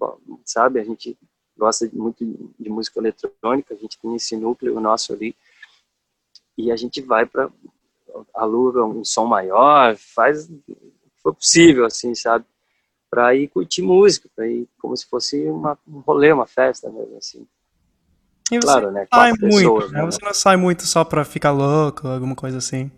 [0.46, 1.18] sabe, a gente
[1.58, 2.26] gosta muito
[2.58, 5.36] de música eletrônica, a gente tem esse núcleo nosso ali
[6.58, 7.50] e a gente vai para
[8.34, 10.78] aluga um som maior, faz o que
[11.22, 12.46] for possível, assim, sabe?
[13.10, 17.18] Para ir curtir música, para ir como se fosse uma, um rolê, uma festa mesmo,
[17.18, 17.48] assim.
[18.52, 19.08] E claro, né?
[19.14, 20.06] Sai muito, pessoas, né?
[20.06, 22.92] Você não sai muito só para ficar louco, alguma coisa assim?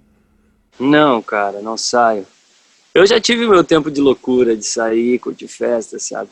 [0.79, 2.25] Não, cara, não saio.
[2.93, 6.29] Eu já tive meu tempo de loucura, de sair, curtir festa, sabe?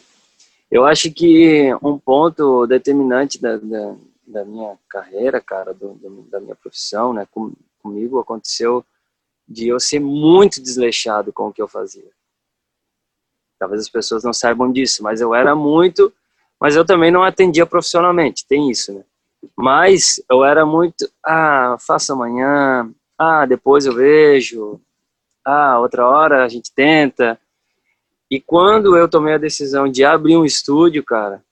[0.70, 3.96] Eu acho que um ponto determinante da, da,
[4.28, 8.86] da minha carreira, cara, do, do, da minha profissão, né, com, comigo aconteceu
[9.48, 12.12] de eu ser muito desleixado com o que eu fazia.
[13.58, 16.14] Talvez as pessoas não saibam disso, mas eu era muito,
[16.60, 19.04] mas eu também não atendia profissionalmente, tem isso, né?
[19.56, 24.80] Mas eu era muito, ah, faça amanhã, ah, depois eu vejo,
[25.46, 27.40] ah, outra hora a gente tenta.
[28.30, 31.44] E quando eu tomei a decisão de abrir um estúdio, cara,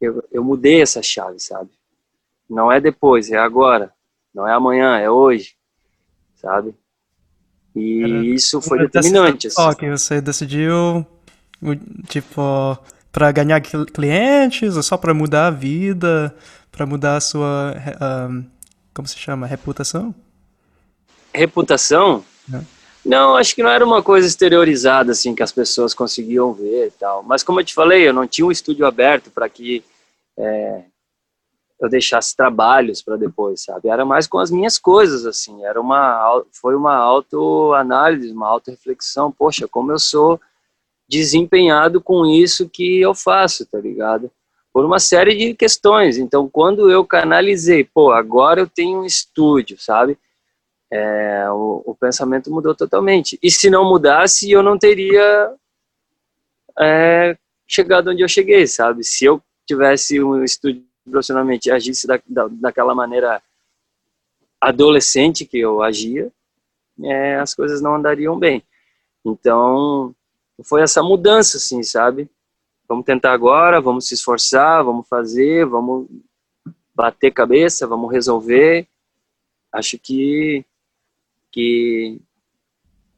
[0.00, 1.70] eu, eu mudei essa chave, sabe?
[2.48, 3.92] Não é depois, é agora.
[4.34, 5.54] Não é amanhã, é hoje,
[6.34, 6.74] sabe?
[7.74, 9.46] E Era, isso foi determinante.
[9.46, 9.56] Assim.
[9.56, 11.06] Só que você decidiu,
[12.08, 12.78] tipo,
[13.12, 16.34] para ganhar clientes ou só para mudar a vida,
[16.72, 17.74] para mudar a sua,
[18.28, 18.44] um,
[18.94, 20.14] como se chama, reputação?
[21.32, 22.24] Reputação?
[22.52, 22.60] É.
[23.04, 26.90] Não, acho que não era uma coisa exteriorizada assim que as pessoas conseguiam ver e
[26.90, 27.22] tal.
[27.22, 29.82] Mas como eu te falei, eu não tinha um estúdio aberto para que
[30.38, 30.82] é,
[31.80, 33.88] eu deixasse trabalhos para depois, sabe?
[33.88, 35.64] Era mais com as minhas coisas, assim.
[35.64, 39.32] Era uma, foi uma autoanálise, uma autorreflexão.
[39.32, 40.38] Poxa, como eu sou
[41.08, 44.30] desempenhado com isso que eu faço, tá ligado?
[44.72, 46.18] Por uma série de questões.
[46.18, 50.18] Então, quando eu canalizei, pô, agora eu tenho um estúdio, sabe?
[50.92, 53.38] É, o, o, pensamento mudou totalmente.
[53.42, 55.54] E se não mudasse, eu não teria
[56.78, 59.04] é, chegado onde eu cheguei, sabe?
[59.04, 63.42] Se eu tivesse um estúdio profissionalmente agisse da, da, daquela maneira
[64.60, 66.30] adolescente que eu agia,
[67.02, 68.62] é, as coisas não andariam bem.
[69.24, 70.14] Então,
[70.64, 72.28] foi essa mudança, assim, sabe?
[72.88, 76.08] Vamos tentar agora, vamos se esforçar, vamos fazer, vamos
[76.94, 78.86] bater cabeça, vamos resolver.
[79.72, 80.64] Acho que,
[81.52, 82.20] que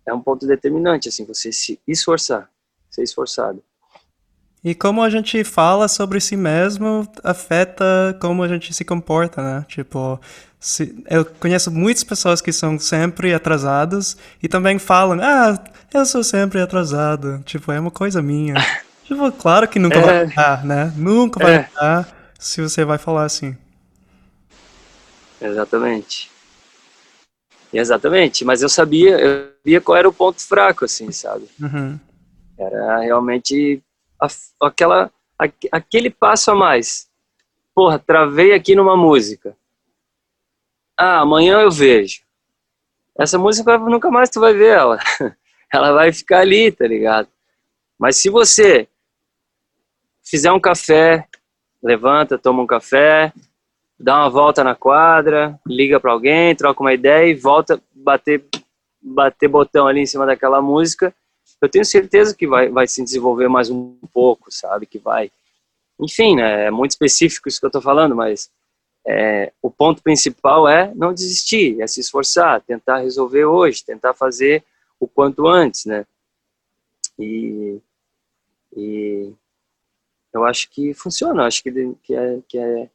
[0.07, 2.51] é um ponto determinante, assim, você se esforçar.
[2.91, 3.63] ser esforçado.
[4.65, 9.67] E como a gente fala sobre si mesmo afeta como a gente se comporta, né?
[9.69, 10.21] Tipo,
[10.61, 15.59] se, eu conheço muitas pessoas que são sempre atrasadas e também falam, ah,
[15.93, 17.43] eu sou sempre atrasado.
[17.45, 18.55] Tipo, é uma coisa minha.
[19.05, 20.03] tipo, claro que nunca é.
[20.03, 20.93] vai mudar, né?
[20.97, 21.69] Nunca vai é.
[21.69, 23.57] mudar se você vai falar assim.
[25.41, 26.32] Exatamente.
[27.73, 31.49] Exatamente, mas eu sabia, eu sabia qual era o ponto fraco, assim, sabe?
[31.61, 31.99] Uhum.
[32.59, 33.83] Era realmente
[34.21, 34.27] a,
[34.61, 37.09] aquela, a, aquele passo a mais.
[37.75, 39.57] Porra, travei aqui numa música.
[40.97, 42.21] Ah, amanhã eu vejo.
[43.19, 44.99] Essa música nunca mais tu vai ver ela.
[45.73, 47.29] Ela vai ficar ali, tá ligado?
[47.99, 48.87] Mas se você
[50.23, 51.27] fizer um café,
[51.83, 53.33] levanta, toma um café,
[54.03, 58.45] dá uma volta na quadra, liga para alguém, troca uma ideia e volta bater
[59.01, 61.15] bater botão ali em cima daquela música
[61.63, 64.85] eu tenho certeza que vai, vai se desenvolver mais um pouco, sabe?
[64.85, 65.31] Que vai.
[66.01, 66.67] Enfim, né?
[66.67, 68.51] É muito específico isso que eu estou falando, mas
[69.07, 74.65] é, o ponto principal é não desistir, é se esforçar, tentar resolver hoje, tentar fazer
[74.99, 76.05] o quanto antes, né?
[77.17, 77.79] E,
[78.77, 79.33] e
[80.33, 81.71] eu acho que funciona, acho que,
[82.03, 82.91] que, é, que, é,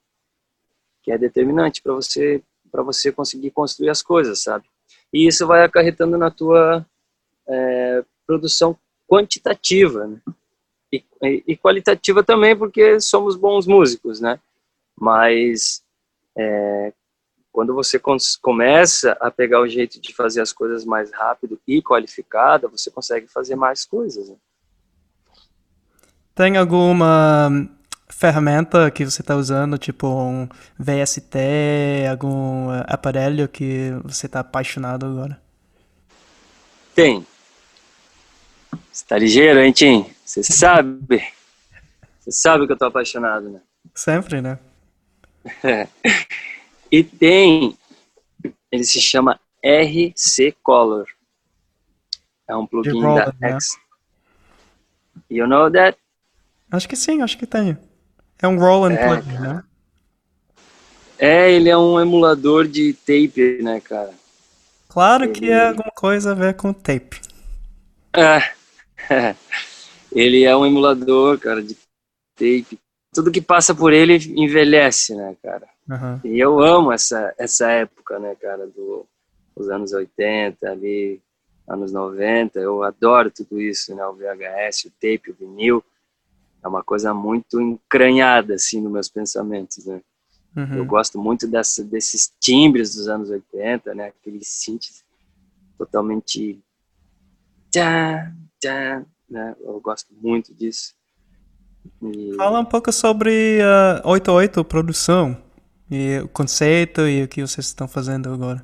[1.08, 4.66] que é determinante para você para você conseguir construir as coisas, sabe?
[5.14, 6.86] E isso vai acarretando na tua
[7.48, 8.78] é, produção
[9.08, 10.20] quantitativa né?
[10.92, 11.02] e,
[11.48, 14.38] e, qualitativa também porque somos bons músicos, né?
[15.00, 15.82] Mas
[16.38, 16.92] é,
[17.54, 17.98] quando você
[18.42, 23.30] começa a pegar o jeito de fazer as coisas mais rápido e qualificada, você consegue
[23.30, 24.28] fazer mais coisas.
[24.28, 24.36] Né?
[26.36, 27.77] Tem alguma
[28.18, 30.50] ferramenta que você está usando, tipo um
[30.80, 31.38] VST,
[32.10, 35.40] algum aparelho que você está apaixonado agora?
[36.96, 37.24] Tem,
[38.92, 40.10] você tá ligeiro, hein, Tim?
[40.26, 41.24] Você sabe.
[42.20, 43.62] Você sabe que eu tô apaixonado, né?
[43.94, 44.60] Sempre, né?
[45.64, 45.88] É.
[46.90, 47.78] E tem,
[48.72, 51.06] ele se chama RC Color.
[52.48, 53.52] É um plugin da né?
[53.52, 53.78] X.
[55.30, 55.98] You know that?
[56.72, 57.78] Acho que sim, acho que tem.
[58.42, 59.54] É um Roland é, plugin, cara.
[59.54, 59.64] né?
[61.20, 64.14] É, ele é um emulador de tape, né, cara?
[64.88, 65.34] Claro ele...
[65.34, 67.20] que é alguma coisa a ver com tape.
[68.16, 68.42] É,
[70.12, 71.76] ele é um emulador, cara, de
[72.36, 72.80] tape.
[73.14, 75.68] Tudo que passa por ele envelhece, né, cara?
[75.90, 76.20] Uhum.
[76.24, 79.06] E eu amo essa, essa época, né, cara, do,
[79.56, 81.20] dos anos 80, ali,
[81.68, 82.60] anos 90.
[82.60, 84.06] Eu adoro tudo isso, né?
[84.06, 85.84] O VHS, o tape, o vinil.
[86.64, 90.02] É uma coisa muito encranhada, assim, nos meus pensamentos, né?
[90.56, 90.78] Uhum.
[90.78, 94.08] Eu gosto muito dessa, desses timbres dos anos 80, né?
[94.08, 95.04] Aqueles synths
[95.78, 96.60] totalmente...
[97.72, 98.34] Tchá,
[99.30, 99.56] né?
[99.62, 100.94] Eu gosto muito disso.
[102.02, 102.34] E...
[102.36, 105.38] Fala um pouco sobre a uh, 88 produção
[105.90, 108.64] e o conceito e o que vocês estão fazendo agora.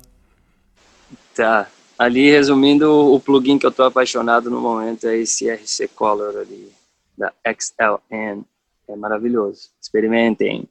[1.34, 1.68] Tá.
[1.98, 6.72] Ali, resumindo, o plugin que eu estou apaixonado no momento é esse RC Color ali,
[7.16, 8.44] da XLN.
[8.88, 9.70] É maravilhoso.
[9.80, 10.68] Experimentem.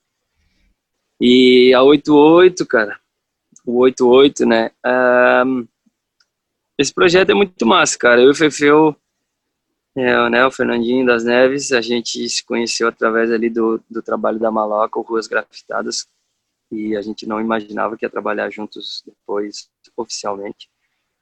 [1.20, 3.00] E a 88, cara,
[3.66, 4.72] o 88, né?
[5.46, 5.68] Um,
[6.78, 8.22] esse projeto é muito massa, cara.
[8.22, 8.96] Eu e o Fefeu
[9.96, 14.40] é, né, o Fernandinho das Neves, a gente se conheceu através ali do, do trabalho
[14.40, 16.08] da Maloca, Ruas Grafitadas,
[16.72, 20.68] e a gente não imaginava que ia trabalhar juntos depois, oficialmente.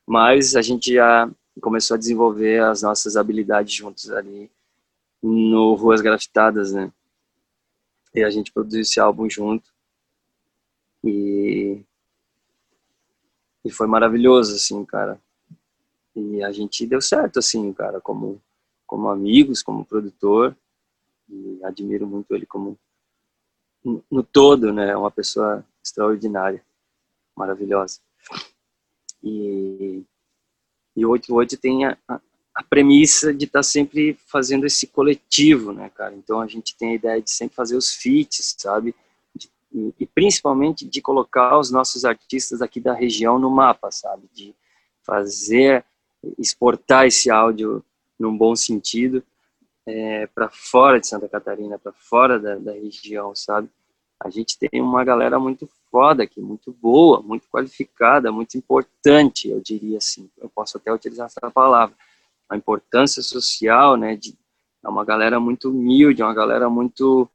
[0.08, 1.30] Mas a gente já
[1.62, 4.50] começou a desenvolver as nossas habilidades juntos ali
[5.22, 6.92] no Ruas Grafitadas, né?
[8.14, 9.72] E a gente produziu esse álbum junto.
[11.04, 11.82] E,
[13.64, 15.20] e foi maravilhoso, assim, cara.
[16.16, 18.42] E a gente deu certo, assim, cara, como
[18.92, 20.54] como amigos, como produtor,
[21.30, 22.78] e admiro muito ele como
[24.12, 26.62] no todo, né, uma pessoa extraordinária,
[27.34, 28.02] maravilhosa.
[29.24, 30.04] E,
[30.94, 32.20] e o 88 tem a, a,
[32.54, 36.14] a premissa de estar tá sempre fazendo esse coletivo, né, cara?
[36.14, 38.93] Então a gente tem a ideia de sempre fazer os feats, sabe?
[39.36, 44.30] De, e, e, principalmente de colocar os nossos artistas aqui da região no mapa, sabe?
[44.34, 44.54] De
[45.04, 45.86] fazer,
[46.38, 47.84] exportar esse áudio
[48.20, 49.24] num bom sentido,
[49.86, 53.70] é, para fora de Santa Catarina, para fora da, da, região, sabe?
[54.20, 59.60] A gente tem uma galera muito foda aqui, muito boa, muito qualificada, muito importante, eu
[59.60, 60.30] diria assim.
[60.38, 61.95] Eu posso até utilizar essa palavra.
[62.52, 64.16] A importância social, né?
[64.16, 64.38] De,
[64.84, 67.30] é uma galera muito humilde, é uma galera muito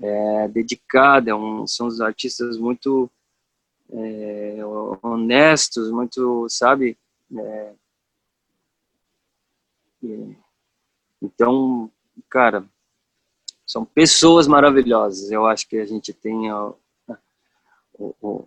[0.00, 3.10] é, dedicada, é um, são os artistas muito
[3.92, 4.58] é,
[5.02, 6.96] honestos, muito, sabe,
[7.36, 7.72] é,
[11.22, 11.90] Então,
[12.28, 12.64] cara,
[13.66, 15.30] são pessoas maravilhosas.
[15.30, 16.74] Eu acho que a gente tem o,
[17.98, 18.44] o,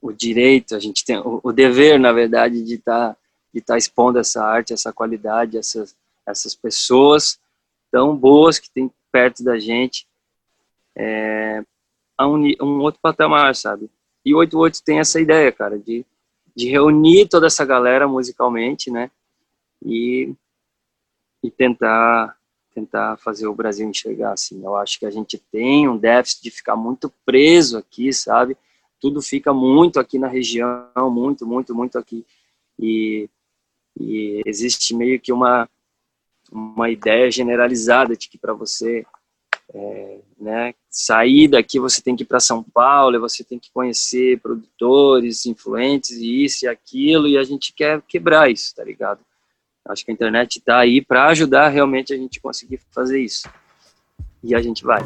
[0.00, 3.19] o direito, a gente tem o, o, dever, na verdade, de estar tá,
[3.52, 5.96] de tá expondo essa arte, essa qualidade, essas,
[6.26, 7.38] essas pessoas
[7.90, 10.06] tão boas que tem perto da gente
[10.96, 11.64] é,
[12.16, 13.90] a um, um outro patamar, sabe?
[14.24, 16.04] E o 88 tem essa ideia, cara, de,
[16.54, 19.10] de reunir toda essa galera musicalmente, né?
[19.84, 20.34] E,
[21.42, 22.36] e tentar
[22.72, 24.62] tentar fazer o Brasil enxergar assim.
[24.64, 28.56] Eu acho que a gente tem um déficit de ficar muito preso aqui, sabe?
[29.00, 32.24] Tudo fica muito aqui na região, muito, muito, muito aqui.
[32.78, 33.28] E,
[34.00, 35.68] e existe meio que uma
[36.52, 39.06] uma ideia generalizada de que para você
[39.72, 44.40] é, né, sair daqui você tem que ir para São Paulo, você tem que conhecer
[44.40, 49.20] produtores, influentes e isso e aquilo, e a gente quer quebrar isso, tá ligado?
[49.88, 53.48] Acho que a internet está aí para ajudar realmente a gente conseguir fazer isso.
[54.42, 55.00] E a gente vai.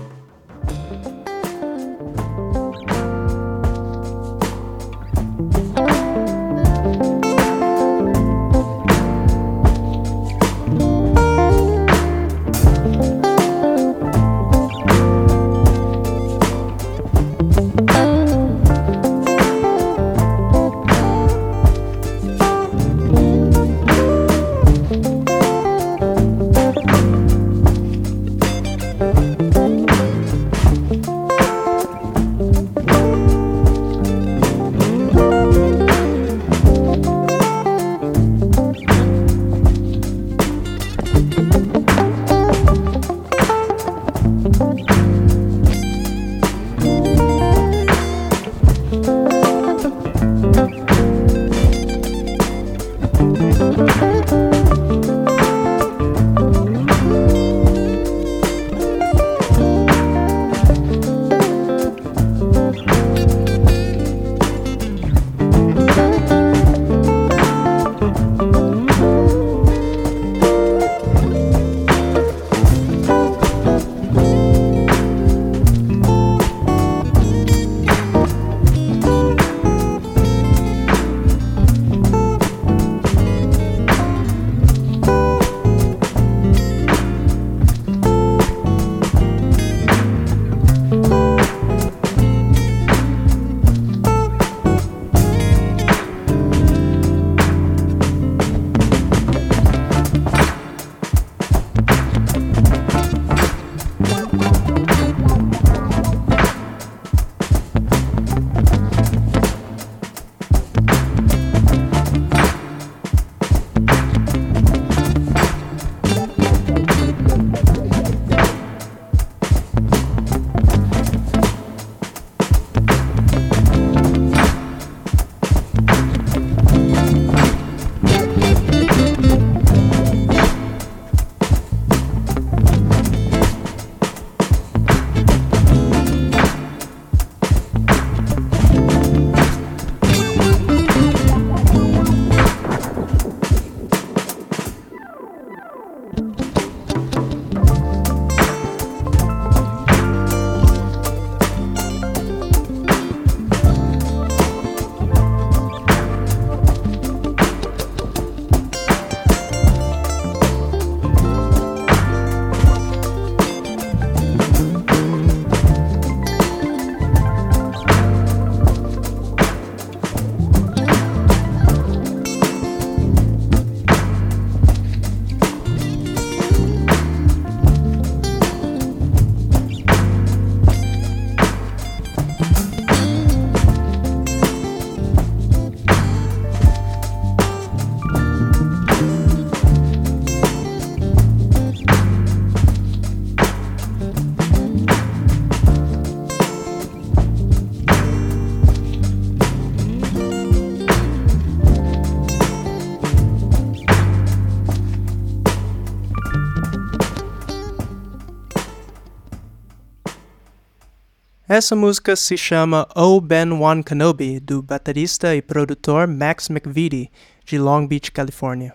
[211.56, 217.12] Essa música se chama Oh Ben One Kenobi, do baterista e produtor Max McVitie,
[217.44, 218.74] de Long Beach, Califórnia.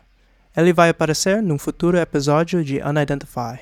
[0.55, 3.59] Ele vai aparecer num futuro episódio de Unidentify.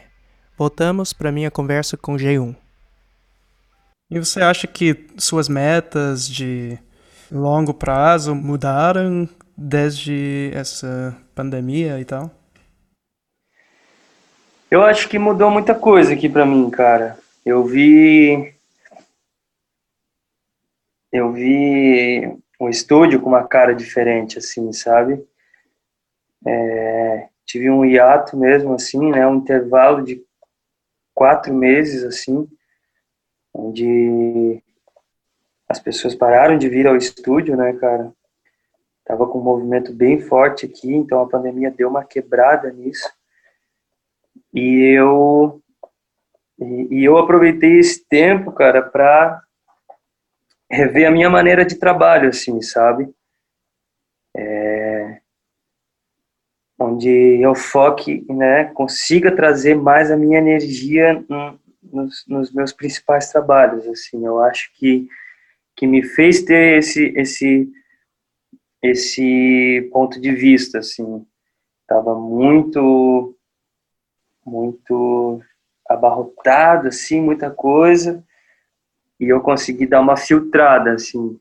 [0.56, 2.56] Voltamos para minha conversa com G1.
[4.12, 6.78] E você acha que suas metas de
[7.32, 12.30] longo prazo mudaram desde essa pandemia e tal?
[14.70, 17.18] Eu acho que mudou muita coisa aqui para mim, cara.
[17.44, 18.56] Eu vi
[21.12, 22.28] eu vi
[22.60, 25.26] um estúdio com uma cara diferente, assim, sabe?
[26.46, 29.26] É, tive um hiato mesmo, assim, né?
[29.28, 30.24] Um intervalo de
[31.14, 32.48] quatro meses, assim,
[33.54, 34.62] onde
[35.68, 38.14] as pessoas pararam de vir ao estúdio, né, cara?
[39.06, 43.10] Tava com um movimento bem forte aqui, então a pandemia deu uma quebrada nisso.
[44.54, 45.62] E eu
[46.60, 49.42] e, eu aproveitei esse tempo, cara, para
[50.70, 53.10] rever a minha maneira de trabalho, assim, sabe?
[54.36, 55.20] É,
[56.80, 57.10] onde
[57.42, 61.26] eu foque, né, consiga trazer mais a minha energia
[61.82, 65.08] nos, nos, meus principais trabalhos, assim, eu acho que
[65.76, 67.70] que me fez ter esse esse
[68.82, 71.26] esse ponto de vista, assim,
[71.88, 73.36] tava muito
[74.46, 75.42] muito
[75.88, 78.24] abarrotado, assim, muita coisa,
[79.20, 81.40] e eu consegui dar uma filtrada assim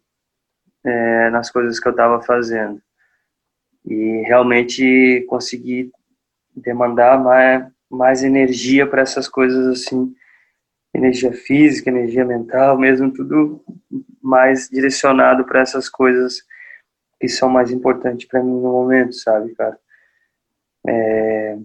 [0.84, 2.80] é, nas coisas que eu estava fazendo.
[3.84, 5.92] E realmente consegui
[6.54, 10.14] demandar mais, mais energia para essas coisas assim
[10.94, 13.62] energia física energia mental mesmo tudo
[14.22, 16.42] mais direcionado para essas coisas
[17.20, 19.78] que são mais importantes para mim no momento sabe cara?
[20.88, 21.58] É...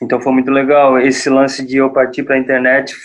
[0.00, 2.96] então foi muito legal esse lance de eu partir para a internet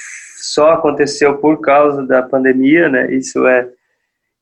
[0.54, 3.14] só aconteceu por causa da pandemia, né?
[3.14, 3.70] Isso é,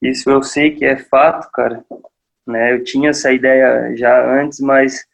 [0.01, 1.83] isso eu sei que é fato, cara.
[2.47, 2.73] Né?
[2.73, 5.05] Eu tinha essa ideia já antes, mas,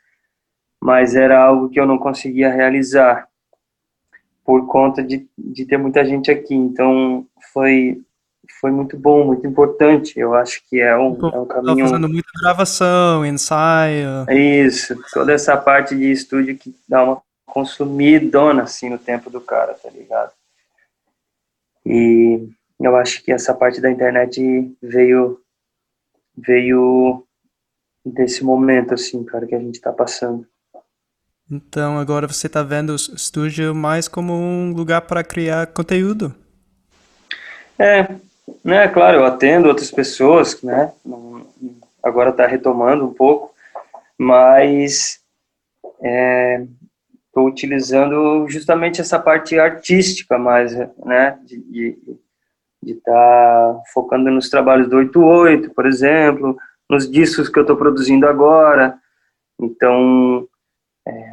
[0.82, 3.28] mas era algo que eu não conseguia realizar
[4.46, 6.56] por conta de, de ter muita gente aqui.
[6.56, 8.02] Então foi
[8.62, 10.20] foi muito bom, muito importante.
[10.20, 11.88] Eu acho que é um, é um caminho.
[11.88, 14.30] fazendo muita gravação, ensaio.
[14.30, 19.74] Isso, toda essa parte de estúdio que dá uma consumidona assim no tempo do cara,
[19.74, 20.32] tá ligado?
[21.86, 25.40] E eu acho que essa parte da internet veio
[26.38, 27.26] veio
[28.06, 30.46] desse momento assim, cara, que a gente está passando.
[31.50, 36.34] Então agora você está vendo o estúdio mais como um lugar para criar conteúdo?
[37.78, 38.16] É,
[38.64, 40.94] né, claro, eu atendo outras pessoas, né,
[42.02, 43.54] agora está retomando um pouco,
[44.18, 45.20] mas
[46.02, 46.66] é,
[47.36, 50.74] estou utilizando justamente essa parte artística mais,
[51.06, 51.98] né, de
[52.82, 56.58] estar tá focando nos trabalhos do 88, por exemplo,
[56.90, 58.98] nos discos que eu estou produzindo agora,
[59.60, 60.48] então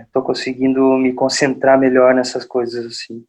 [0.04, 3.24] estou é, conseguindo me concentrar melhor nessas coisas assim.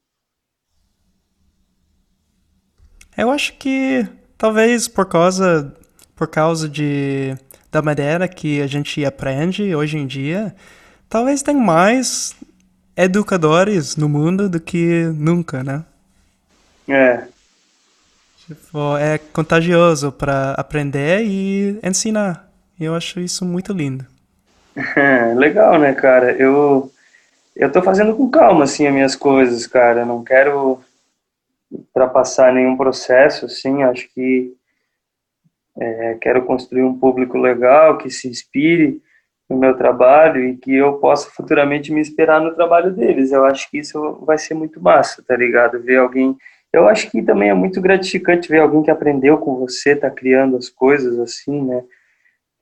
[3.16, 5.78] Eu acho que talvez por causa
[6.16, 7.38] por causa de
[7.72, 10.56] da maneira que a gente aprende hoje em dia,
[11.10, 12.36] talvez tenha mais
[12.96, 15.84] educadores no mundo do que nunca, né?
[16.88, 17.24] É.
[18.46, 22.50] Tipo, é contagioso para aprender e ensinar.
[22.80, 24.06] Eu acho isso muito lindo.
[24.76, 26.32] É, legal, né, cara?
[26.34, 26.92] Eu
[27.56, 30.02] eu tô fazendo com calma assim as minhas coisas, cara.
[30.02, 30.82] Eu não quero
[31.72, 33.84] ultrapassar nenhum processo, assim.
[33.84, 34.54] Acho que
[35.78, 39.02] é, quero construir um público legal que se inspire
[39.50, 43.32] no meu trabalho e que eu possa futuramente me esperar no trabalho deles.
[43.32, 45.82] Eu acho que isso vai ser muito massa, tá ligado?
[45.82, 46.36] Ver alguém.
[46.72, 50.58] Eu acho que também é muito gratificante ver alguém que aprendeu com você, tá criando
[50.58, 51.84] as coisas assim, né?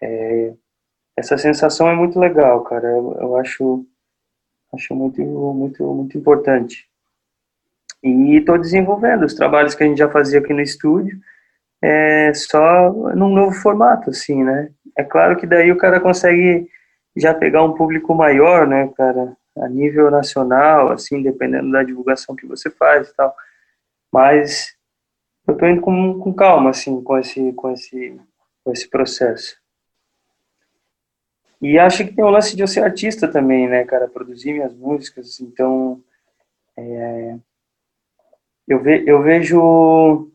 [0.02, 0.54] É...
[1.16, 2.88] essa sensação é muito legal, cara.
[2.88, 3.86] Eu, eu acho,
[4.74, 6.90] acho muito, muito, muito importante.
[8.04, 11.20] E estou desenvolvendo os trabalhos que a gente já fazia aqui no estúdio,
[11.82, 14.70] é, só num novo formato, assim, né?
[14.98, 16.68] É claro que daí o cara consegue
[17.16, 22.46] já pegar um público maior, né, cara, a nível nacional, assim, dependendo da divulgação que
[22.46, 23.36] você faz e tal.
[24.12, 24.76] Mas
[25.48, 28.20] eu tô indo com, com calma, assim, com esse, com esse,
[28.64, 29.60] com esse processo.
[31.62, 34.74] E acho que tem o lance de eu ser artista também, né, cara, produzir minhas
[34.74, 36.02] músicas, então
[36.78, 37.36] é,
[38.68, 40.31] eu, ve, eu vejo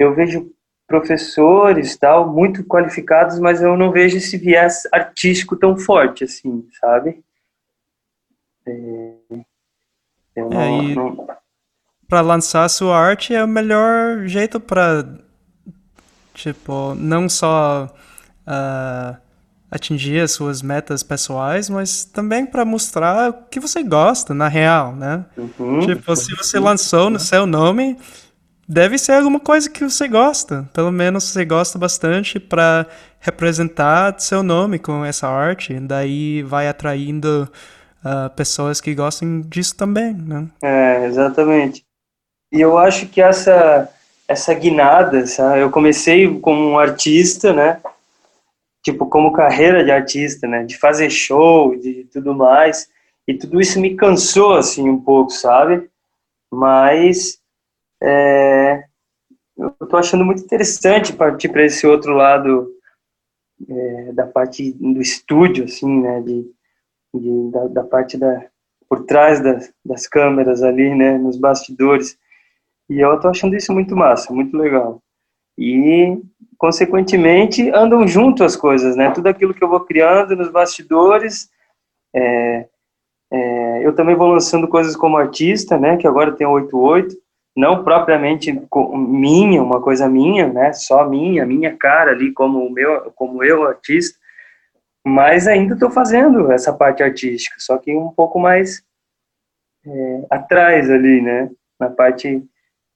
[0.00, 0.50] eu vejo
[0.86, 7.22] professores tal muito qualificados, mas eu não vejo esse viés artístico tão forte assim, sabe?
[8.66, 9.14] É,
[10.34, 11.26] eu não, é, não...
[12.08, 15.06] Para lançar a sua arte é o melhor jeito para
[16.34, 17.86] tipo não só
[18.46, 19.16] uh,
[19.70, 24.96] atingir as suas metas pessoais, mas também para mostrar o que você gosta na real,
[24.96, 25.24] né?
[25.36, 27.96] Uhum, tipo, se você lançou no seu nome,
[28.70, 30.68] deve ser alguma coisa que você gosta.
[30.72, 32.86] Pelo menos você gosta bastante para
[33.18, 35.74] representar seu nome com essa arte.
[35.80, 37.50] Daí vai atraindo
[38.04, 40.46] uh, pessoas que gostem disso também, né?
[40.62, 41.84] É, exatamente.
[42.52, 43.88] E eu acho que essa
[44.28, 45.58] essa guinada, sabe?
[45.58, 47.80] eu comecei como um artista, né?
[48.80, 50.62] Tipo, como carreira de artista, né?
[50.62, 52.88] De fazer show, de tudo mais.
[53.26, 55.90] E tudo isso me cansou, assim, um pouco, sabe?
[56.48, 57.39] Mas
[58.02, 58.84] é,
[59.56, 62.70] eu tô achando muito interessante partir para esse outro lado
[63.68, 66.20] é, da parte do estúdio, assim, né?
[66.22, 66.50] De,
[67.14, 68.46] de da, da, parte da
[68.88, 71.18] por trás das, das câmeras ali, né?
[71.18, 72.18] Nos bastidores.
[72.88, 75.02] E eu tô achando isso muito massa, muito legal.
[75.58, 76.18] E,
[76.56, 79.10] consequentemente, andam junto as coisas, né?
[79.10, 81.50] Tudo aquilo que eu vou criando nos bastidores,
[82.14, 82.66] é,
[83.32, 85.96] é, eu também vou lançando coisas como artista, né?
[85.96, 87.14] Que agora tem 88,
[87.60, 88.58] não propriamente
[88.96, 90.72] minha, uma coisa minha, né?
[90.72, 94.18] Só minha, minha cara ali como meu, como eu artista,
[95.06, 98.82] mas ainda estou fazendo essa parte artística, só que um pouco mais
[99.86, 101.50] é, atrás ali, né?
[101.78, 102.42] Na parte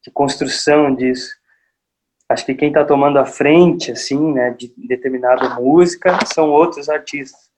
[0.03, 1.35] de construção disso.
[2.27, 7.51] Acho que quem está tomando a frente, assim, né, de determinada música são outros artistas.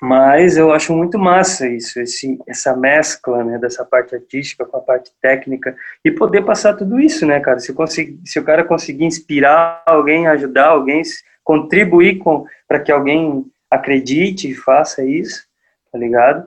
[0.00, 4.80] Mas eu acho muito massa isso, esse, essa mescla, né, dessa parte artística com a
[4.80, 7.58] parte técnica e poder passar tudo isso, né, cara?
[7.58, 11.02] Se, conseguir, se o cara conseguir inspirar alguém, ajudar alguém,
[11.42, 15.44] contribuir com para que alguém acredite e faça isso,
[15.90, 16.46] tá ligado?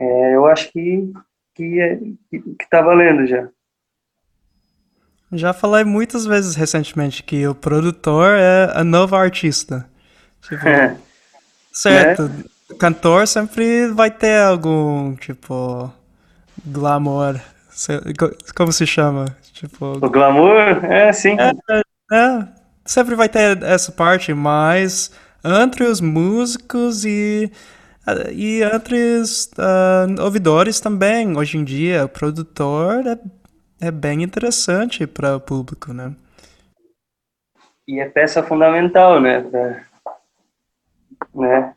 [0.00, 1.12] É, eu acho que
[1.54, 1.96] que, é,
[2.30, 3.48] que, que tá valendo já.
[5.32, 9.88] Já falei muitas vezes recentemente que o produtor é a nova artista.
[10.42, 10.96] Tipo, é.
[11.72, 12.44] certo, né?
[12.78, 15.92] Cantor sempre vai ter algum, tipo,
[16.64, 17.40] glamour.
[18.54, 19.26] Como se chama?
[19.52, 20.84] Tipo, o glamour?
[20.84, 21.36] É, sim.
[21.38, 22.48] É, é,
[22.84, 25.12] sempre vai ter essa parte, mas
[25.44, 27.50] entre os músicos e
[28.32, 33.18] e entre os uh, ouvidores também, hoje em dia, o produtor é
[33.80, 36.14] é bem interessante para o público, né?
[37.86, 39.42] E é peça fundamental, né?
[39.42, 39.84] Pra,
[41.34, 41.74] né?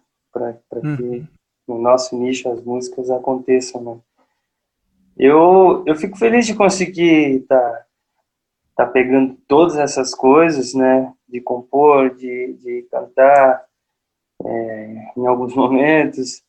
[0.70, 1.28] Para que uhum.
[1.68, 3.98] no nosso nicho as músicas aconteçam, né?
[5.18, 7.86] Eu, eu fico feliz de conseguir tá,
[8.76, 11.12] tá pegando todas essas coisas, né?
[11.28, 13.66] De compor, de, de cantar,
[14.46, 16.44] é, em alguns momentos,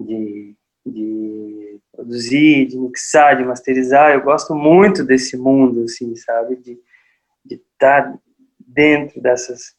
[0.00, 4.12] de, de produzir, de mixar, de masterizar.
[4.12, 6.56] Eu gosto muito desse mundo, assim, sabe?
[6.56, 6.80] De
[7.44, 8.18] estar tá
[8.58, 9.74] dentro dessas,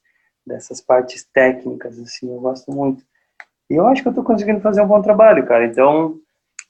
[0.45, 3.03] dessas partes técnicas, assim, eu gosto muito.
[3.70, 5.65] E eu acho que eu estou conseguindo fazer um bom trabalho, cara.
[5.65, 6.15] Então,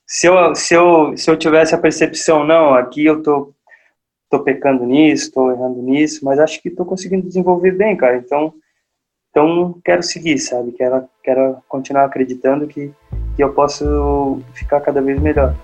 [0.06, 3.54] se eu, se eu, se eu tivesse a percepção, não, aqui eu tô,
[4.30, 8.18] tô pecando nisso, tô errando nisso, mas acho que estou conseguindo desenvolver bem, cara.
[8.18, 8.54] Então,
[9.30, 10.72] então quero seguir, sabe?
[10.72, 12.92] Quero, quero continuar acreditando que
[13.38, 15.56] que eu posso ficar cada vez melhor.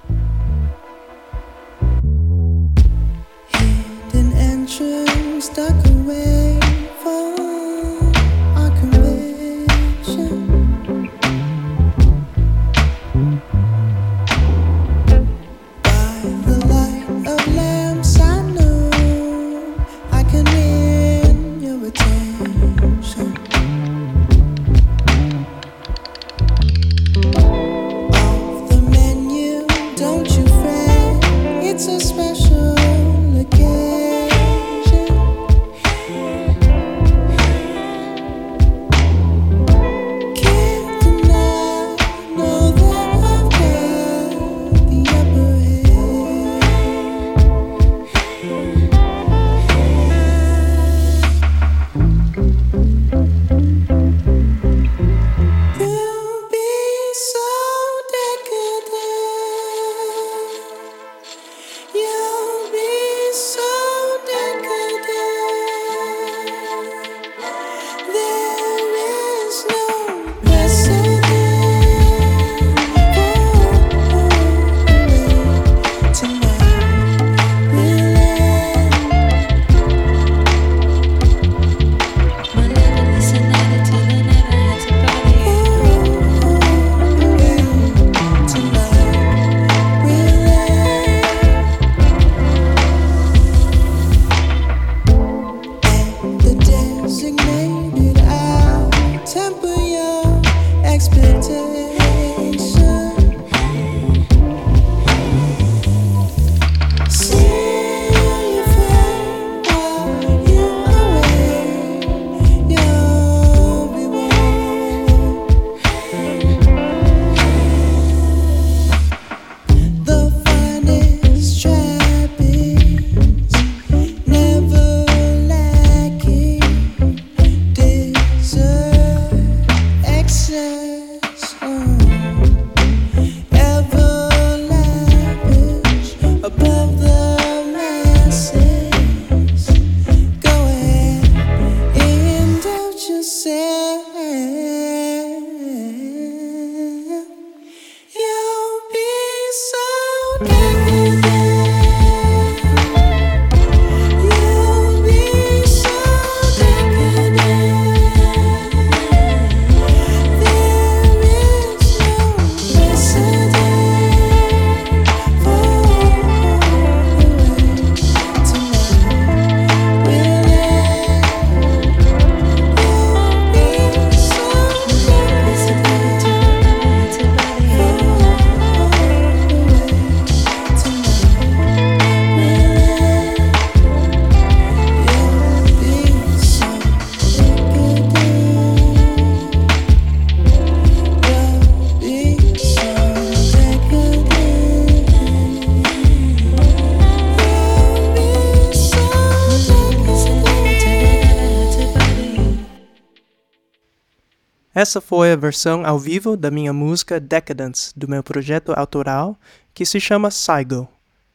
[204.94, 209.36] Essa foi a versão ao vivo da minha música Decadence, do meu projeto autoral,
[209.74, 210.88] que se chama Saigo.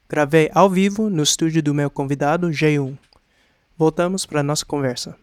[0.08, 2.96] Gravei ao vivo no estúdio do meu convidado G1.
[3.76, 5.16] Voltamos para a nossa conversa.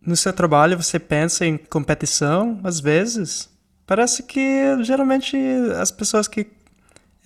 [0.00, 3.50] No seu trabalho você pensa em competição, às vezes?
[3.86, 5.36] Parece que geralmente
[5.78, 6.46] as pessoas que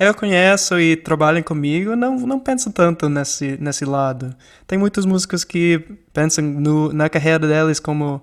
[0.01, 4.35] eu conheço e trabalham comigo não, não pensam tanto nesse, nesse lado.
[4.67, 5.79] Tem muitas músicas que
[6.13, 8.21] pensam no, na carreira deles como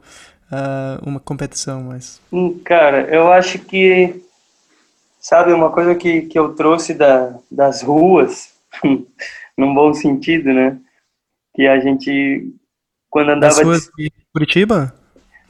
[0.53, 2.21] uh, uma competição, mas...
[2.31, 4.23] Hum, cara, eu acho que,
[5.19, 8.53] sabe, uma coisa que, que eu trouxe da, das ruas,
[9.57, 10.77] num bom sentido, né?
[11.55, 12.53] Que a gente,
[13.09, 13.55] quando andava...
[13.55, 14.93] Das ruas de Curitiba?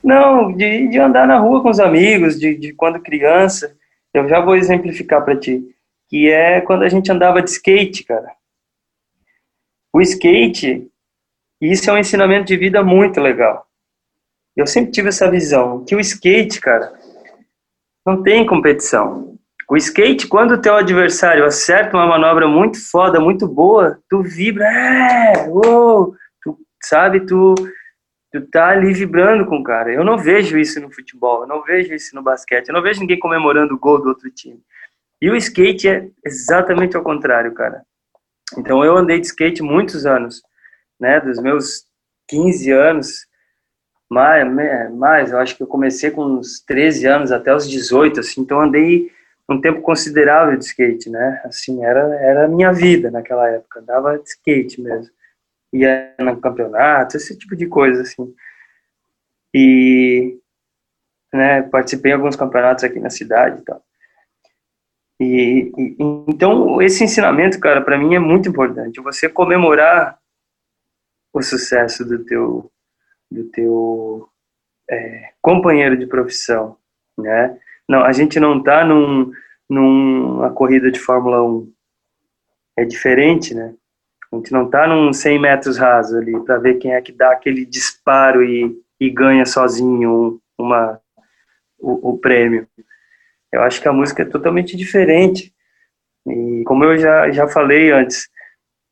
[0.04, 3.76] Não, de, de andar na rua com os amigos, de, de quando criança.
[4.14, 5.64] Eu já vou exemplificar para ti.
[6.10, 8.36] Que é quando a gente andava de skate, cara.
[9.94, 10.88] O skate,
[11.62, 13.66] isso é um ensinamento de vida muito legal.
[14.56, 16.94] Eu sempre tive essa visão, que o skate, cara,
[18.06, 19.38] não tem competição.
[19.70, 24.66] O skate, quando o teu adversário acerta uma manobra muito foda, muito boa, tu vibra,
[24.66, 27.56] é, uou, tu, sabe, tu,
[28.32, 29.92] tu tá ali vibrando com o cara.
[29.92, 33.00] Eu não vejo isso no futebol, eu não vejo isso no basquete, eu não vejo
[33.00, 34.62] ninguém comemorando o gol do outro time.
[35.20, 37.84] E o skate é exatamente ao contrário, cara.
[38.58, 40.44] Então eu andei de skate muitos anos,
[41.00, 41.86] né, dos meus
[42.28, 43.26] 15 anos
[44.14, 48.42] mais, mais, eu acho que eu comecei com uns 13 anos até os 18, assim,
[48.42, 49.12] então andei
[49.50, 51.42] um tempo considerável de skate, né?
[51.44, 55.12] Assim, era, era a minha vida naquela época, andava de skate mesmo.
[55.74, 58.34] Ia no campeonato, esse tipo de coisa, assim.
[59.54, 60.40] E,
[61.34, 63.84] né, participei de alguns campeonatos aqui na cidade e tal.
[65.20, 65.96] E, e,
[66.28, 69.02] então, esse ensinamento, cara, para mim é muito importante.
[69.02, 70.18] Você comemorar
[71.34, 72.72] o sucesso do teu,
[73.34, 74.30] do teu
[74.90, 76.78] é, companheiro de profissão,
[77.18, 77.58] né?
[77.88, 79.32] Não, a gente não está num,
[79.70, 81.72] numa corrida de Fórmula 1.
[82.78, 83.74] É diferente, né?
[84.32, 87.32] A gente não está num 100 metros raso ali para ver quem é que dá
[87.32, 91.00] aquele disparo e, e ganha sozinho uma,
[91.78, 92.68] o, o prêmio.
[93.52, 95.54] Eu acho que a música é totalmente diferente.
[96.26, 98.28] E como eu já, já falei antes,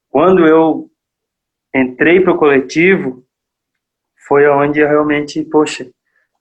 [0.09, 0.91] quando eu
[1.73, 3.20] entrei para o coletivo,
[4.31, 5.91] foi onde eu realmente, poxa,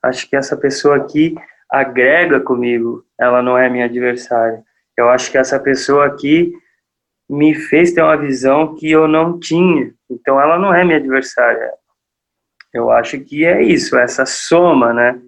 [0.00, 1.34] acho que essa pessoa aqui
[1.68, 4.62] agrega comigo, ela não é minha adversária.
[4.96, 6.52] Eu acho que essa pessoa aqui
[7.28, 11.68] me fez ter uma visão que eu não tinha, então ela não é minha adversária.
[12.72, 15.20] Eu acho que é isso, essa soma, né?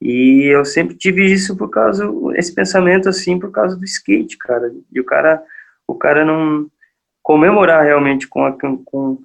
[0.00, 4.72] E eu sempre tive isso por causa, esse pensamento assim, por causa do skate, cara.
[4.92, 5.42] E o cara,
[5.84, 6.70] o cara não
[7.24, 9.20] comemorar realmente com a, com,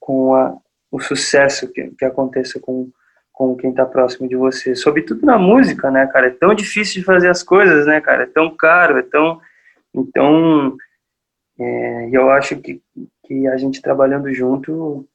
[0.00, 0.56] com a,
[0.90, 2.90] o sucesso que, que aconteça com,
[3.32, 4.74] com quem está próximo de você.
[4.74, 6.28] Sobretudo na música, né, cara?
[6.28, 8.24] É tão difícil de fazer as coisas, né, cara?
[8.24, 9.40] É tão caro, é tão.
[9.94, 10.76] Então,
[11.58, 12.80] é, eu acho que,
[13.24, 15.06] que a gente trabalhando junto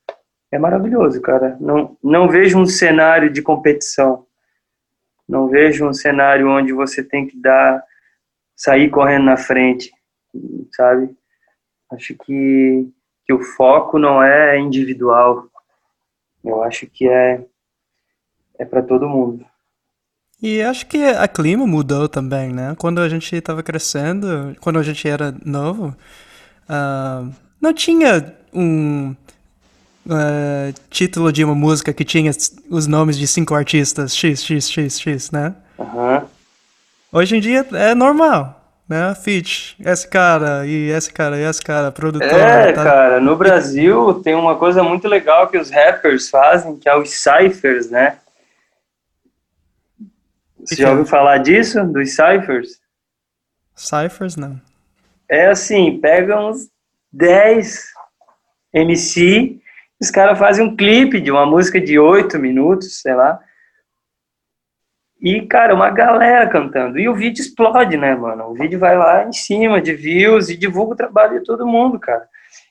[0.52, 1.58] é maravilhoso, cara.
[1.60, 4.26] Não, não vejo um cenário de competição.
[5.28, 7.84] Não vejo um cenário onde você tem que dar,
[8.56, 9.92] sair correndo na frente,
[10.76, 11.10] sabe?
[11.92, 12.88] Acho que,
[13.26, 15.50] que o foco não é individual,
[16.44, 17.44] eu acho que é,
[18.60, 19.46] é para todo mundo.
[20.42, 22.76] E acho que a clima mudou também, né?
[22.78, 25.96] Quando a gente estava crescendo, quando a gente era novo,
[26.70, 29.16] uh, não tinha um
[30.06, 32.30] uh, título de uma música que tinha
[32.70, 35.56] os nomes de cinco artistas, X, X, X, X, né?
[35.78, 36.28] Uhum.
[37.12, 38.63] Hoje em dia é normal
[38.94, 39.16] né?
[39.16, 42.28] Fit, esse cara e esse cara e esse cara, produtor.
[42.28, 42.84] É, tá...
[42.84, 47.10] cara, no Brasil tem uma coisa muito legal que os rappers fazem, que é os
[47.10, 48.18] ciphers, né?
[50.60, 52.80] Você já ouviu falar disso, dos ciphers?
[53.76, 54.62] Ciphers, não.
[55.28, 56.70] É assim, pegam uns
[57.12, 57.86] 10
[58.74, 59.60] MC,
[60.00, 63.40] os caras fazem um clipe de uma música de 8 minutos, sei lá,
[65.24, 67.00] e, cara, uma galera cantando.
[67.00, 68.50] E o vídeo explode, né, mano?
[68.50, 71.98] O vídeo vai lá em cima de views e divulga o trabalho de todo mundo,
[71.98, 72.28] cara.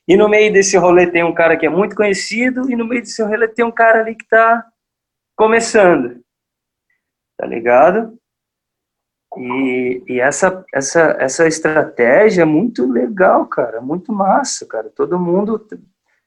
[0.07, 3.01] E no meio desse rolê tem um cara que é muito conhecido, e no meio
[3.01, 4.67] desse rolê tem um cara ali que tá
[5.35, 6.23] começando.
[7.39, 8.19] Tá ligado?
[9.39, 13.81] E, e essa, essa, essa estratégia é muito legal, cara.
[13.81, 14.91] Muito massa, cara.
[14.95, 15.67] Todo mundo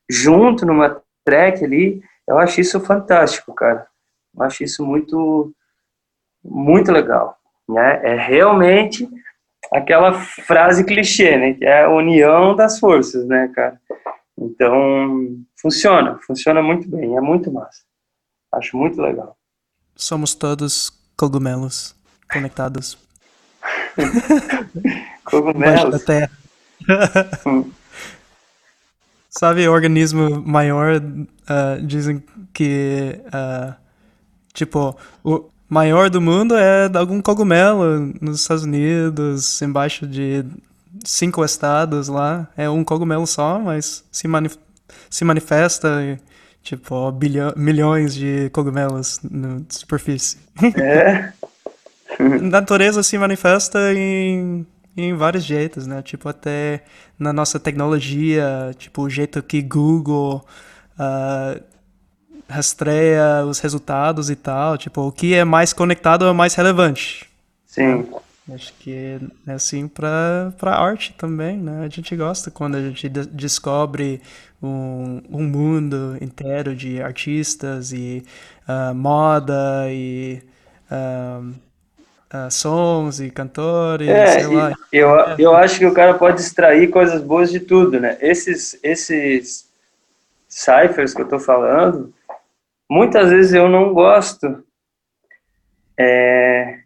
[0.10, 2.02] junto numa track ali.
[2.28, 3.86] Eu acho isso fantástico, cara.
[4.36, 5.54] Eu acho isso muito
[6.46, 7.38] muito legal,
[7.68, 8.02] né?
[8.04, 9.08] É realmente
[9.74, 11.54] aquela frase clichê, né?
[11.54, 13.80] Que é a união das forças, né, cara?
[14.38, 17.84] Então, funciona, funciona muito bem, é muito massa.
[18.54, 19.36] Acho muito legal.
[19.96, 21.96] somos todos cogumelos
[22.32, 22.98] conectados.
[25.24, 25.92] Cogumelos.
[25.92, 26.32] da terra.
[29.30, 32.24] Sabe, organismo maior, uh, dizem
[32.54, 33.76] que, uh,
[34.54, 40.46] tipo, o maior do mundo é algum cogumelo nos Estados Unidos, embaixo de
[41.04, 42.48] cinco estados lá.
[42.56, 44.58] É um cogumelo só, mas se, manif
[45.10, 46.20] se manifesta,
[46.62, 50.38] tipo, bilhão, milhões de cogumelos na superfície.
[50.78, 51.34] É?
[52.20, 54.66] A natureza se manifesta em
[54.98, 56.02] em vários jeitos, né?
[56.02, 56.84] Tipo, até
[57.20, 60.46] na nossa tecnologia, tipo, o jeito que Google
[60.98, 61.62] uh,
[62.50, 64.78] rastreia os resultados e tal.
[64.78, 67.30] Tipo, o que é mais conectado é mais relevante.
[67.66, 68.08] Sim.
[68.54, 71.84] Acho que é assim para arte também, né?
[71.84, 74.22] A gente gosta quando a gente de descobre
[74.62, 78.24] um, um mundo inteiro de artistas e
[78.70, 80.44] uh, moda e
[80.92, 84.74] uh, uh, sons e cantores, é, sei lá.
[84.92, 88.16] Eu, eu acho que o cara pode extrair coisas boas de tudo, né?
[88.22, 89.68] Esses, esses
[90.48, 92.14] ciphers que eu tô falando,
[92.90, 94.64] muitas vezes eu não gosto
[95.98, 96.80] é,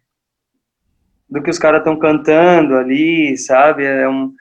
[1.28, 3.84] do que os caras estão cantando ali, sabe?
[3.84, 4.34] É um,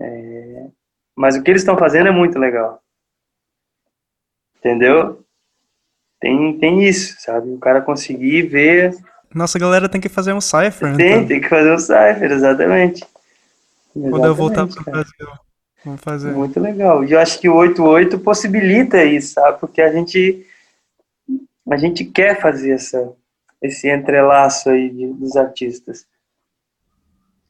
[0.00, 0.66] é,
[1.16, 2.82] mas o que eles estão fazendo é muito legal.
[4.58, 5.24] Entendeu?
[6.20, 7.50] Tem, tem isso, sabe?
[7.50, 8.94] O cara conseguir ver
[9.34, 10.94] nossa galera tem que fazer um cipher.
[10.96, 11.26] Tem, então.
[11.26, 13.04] tem que fazer um cipher, exatamente.
[13.92, 15.28] Quando eu voltar pro Brasil,
[15.84, 16.30] vamos fazer.
[16.30, 17.04] Muito legal.
[17.04, 19.58] E eu acho que o 88 possibilita isso, sabe?
[19.58, 20.46] Porque a gente
[21.70, 23.12] a gente quer fazer essa,
[23.62, 26.06] esse entrelaço aí de, dos artistas.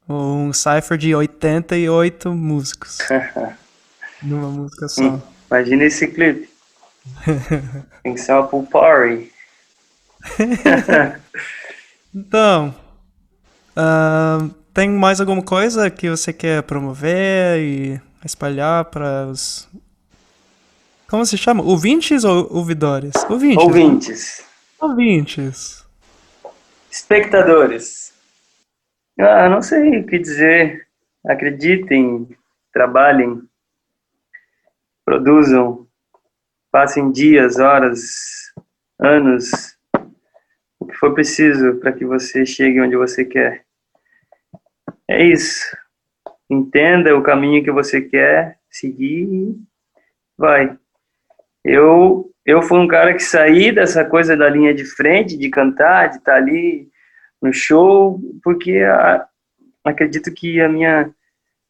[0.09, 2.99] Um cipher de 88 músicos.
[4.25, 5.03] numa música só.
[5.03, 6.49] Hum, imagina esse clipe.
[8.03, 9.33] tem que ser uma pool party.
[12.17, 12.73] Então,
[13.77, 19.69] uh, tem mais alguma coisa que você quer promover e espalhar para os.
[21.15, 21.63] Como se chama?
[21.63, 23.15] Ouvintes ou ouvidores?
[23.31, 23.63] Ouvintes.
[23.63, 24.39] Ouvintes.
[24.41, 24.89] Né?
[24.89, 25.87] Ouvintes.
[26.91, 28.13] Espectadores.
[29.21, 30.89] Ah, não sei o que dizer.
[31.25, 32.37] Acreditem,
[32.73, 33.49] trabalhem,
[35.05, 35.87] produzam,
[36.73, 38.53] passem dias, horas,
[38.99, 39.79] anos
[40.81, 43.65] o que for preciso para que você chegue onde você quer.
[45.07, 45.65] É isso.
[46.51, 49.57] Entenda o caminho que você quer seguir e
[50.37, 50.77] vai.
[51.65, 56.11] Eu eu fui um cara que saí dessa coisa da linha de frente, de cantar,
[56.11, 56.91] de estar tá ali
[57.41, 59.27] no show, porque a,
[59.83, 61.11] acredito que a minha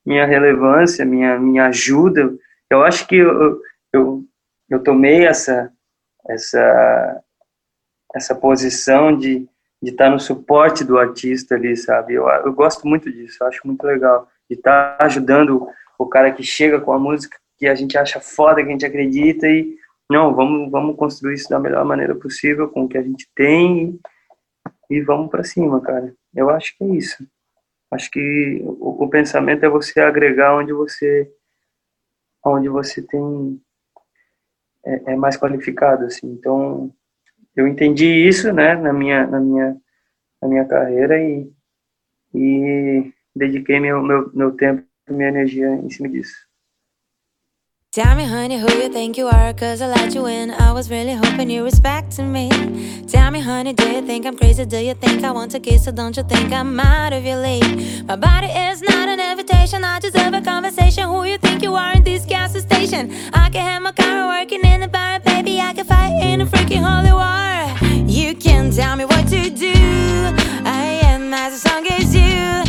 [0.05, 2.35] minha relevância, minha minha ajuda,
[2.69, 3.61] eu acho que eu,
[3.93, 4.25] eu,
[4.69, 5.71] eu tomei essa
[6.29, 7.23] essa
[8.15, 9.49] essa posição de
[9.85, 12.15] de estar no suporte do artista ali, sabe?
[12.15, 15.69] Eu, eu gosto muito disso, acho muito legal de estar ajudando
[15.99, 18.87] o cara que chega com a música que a gente acha foda, que a gente
[18.87, 19.77] acredita e
[20.11, 23.99] não, vamos vamos construir isso da melhor maneira possível com o que a gente tem
[24.91, 26.15] e, e vamos para cima, cara.
[26.35, 27.27] Eu acho que é isso.
[27.91, 31.31] Acho que o, o pensamento é você agregar onde você
[32.45, 33.61] onde você tem
[34.85, 36.31] é, é mais qualificado assim.
[36.33, 36.93] Então,
[37.57, 39.77] eu entendi isso, né, na minha, na minha,
[40.43, 41.51] na minha carreira e,
[42.35, 46.35] e dediquei meu, meu, meu tempo minha energia em cima disso.
[47.95, 50.51] Tell me, honey, who you think you are, cause I let you in.
[50.51, 52.51] I was really hoping you respected me.
[53.07, 54.65] Tell me, honey, do you think I'm crazy?
[54.65, 55.87] Do you think I want to kiss?
[55.87, 58.05] Or don't you think I'm out of your league?
[58.05, 61.05] My body is not an invitation, I deserve a conversation.
[61.07, 63.15] Who you think you are in this gas station?
[63.33, 65.61] I can have my car working in the bar, baby.
[65.61, 68.09] I can fight in a freaking holy war.
[68.09, 69.73] You can tell me what to do.
[70.67, 72.64] I am as strong as you.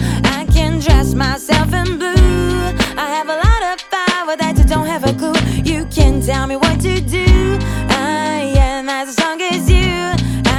[6.26, 7.60] Tell me what to do.
[7.88, 9.94] I am as strong as you.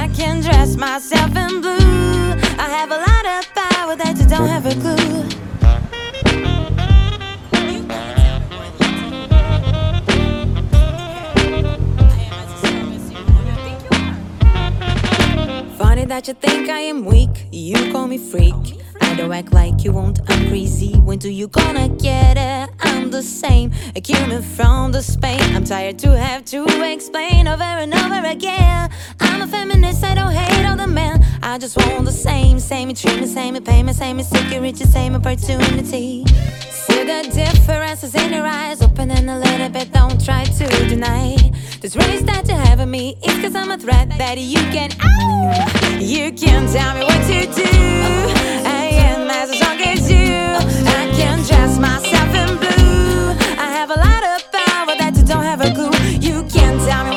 [0.01, 2.31] I can dress myself in blue.
[2.57, 5.23] I have a lot of power that you don't have a clue.
[15.77, 17.47] Funny that you think I am weak.
[17.51, 18.66] You call me freak.
[19.17, 20.93] Don't act like you won't, I'm crazy.
[20.99, 22.69] When do you gonna get it?
[22.81, 25.41] I'm the same, a human from the Spain.
[25.55, 28.91] I'm tired to have to explain over and over again.
[29.19, 31.25] I'm a feminist, I don't hate all the men.
[31.41, 36.23] I just want the same, same treatment, same payment, same security, same opportunity.
[36.69, 41.35] See the differences in your eyes, open and a little bit, don't try to deny.
[41.81, 44.91] It's really start to have me, it's cause I'm a threat that you can.
[45.01, 48.36] Ah, you can tell me what to do.
[50.59, 53.29] I can dress myself in blue.
[53.57, 55.91] I have a lot of power that you don't have a clue.
[56.19, 57.16] You can tell me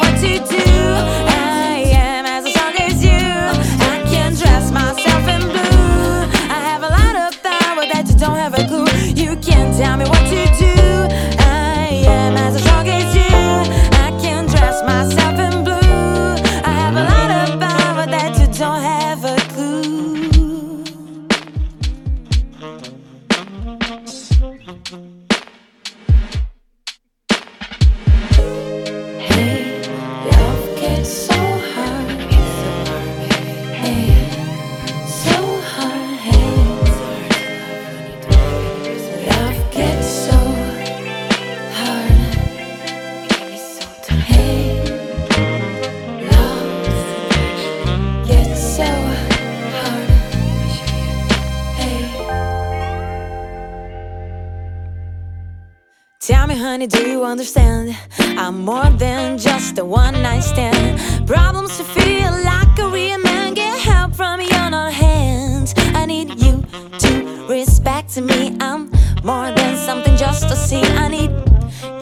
[60.51, 61.27] one night stand.
[61.27, 63.55] Problems to feel like a real man.
[63.55, 65.75] Get help from your own hands.
[65.95, 66.65] I need you
[66.99, 68.57] to respect me.
[68.61, 68.91] I'm
[69.25, 70.83] more than something just to see.
[70.83, 71.31] I need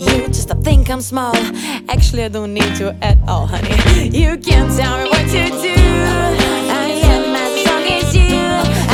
[0.00, 1.34] you just to think I'm small.
[1.88, 4.08] Actually, I don't need you at all, honey.
[4.08, 5.74] You can't tell me what to do.
[6.70, 8.46] I am as strong as you.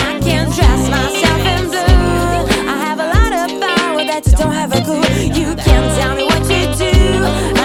[0.06, 2.68] I can dress myself in blue.
[2.68, 5.02] I have a lot of power that you don't have a clue.
[5.40, 7.63] You can't tell me what to do.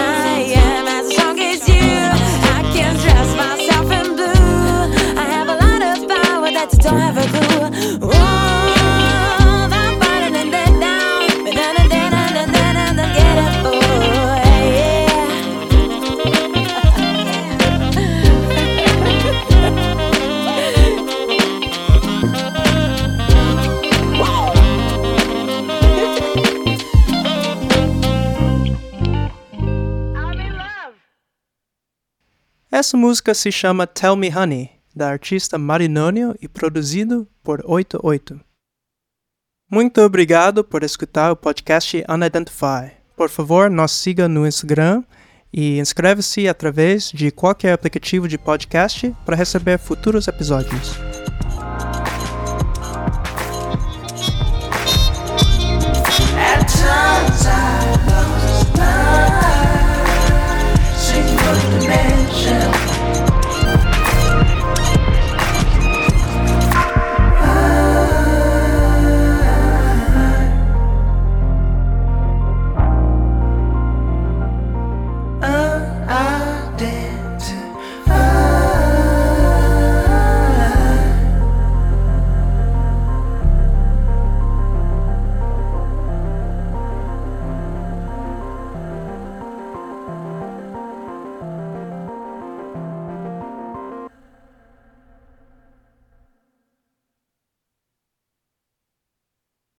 [6.80, 8.10] Don't have a clue.
[32.80, 38.40] Essa música se chama Tell Me Honey, da artista Marinônio e produzido por 88.
[39.70, 42.92] Muito obrigado por escutar o podcast Unidentify.
[43.16, 45.04] Por favor, nos siga no Instagram
[45.52, 50.98] e inscreve-se através de qualquer aplicativo de podcast para receber futuros episódios.
[56.36, 57.79] At times I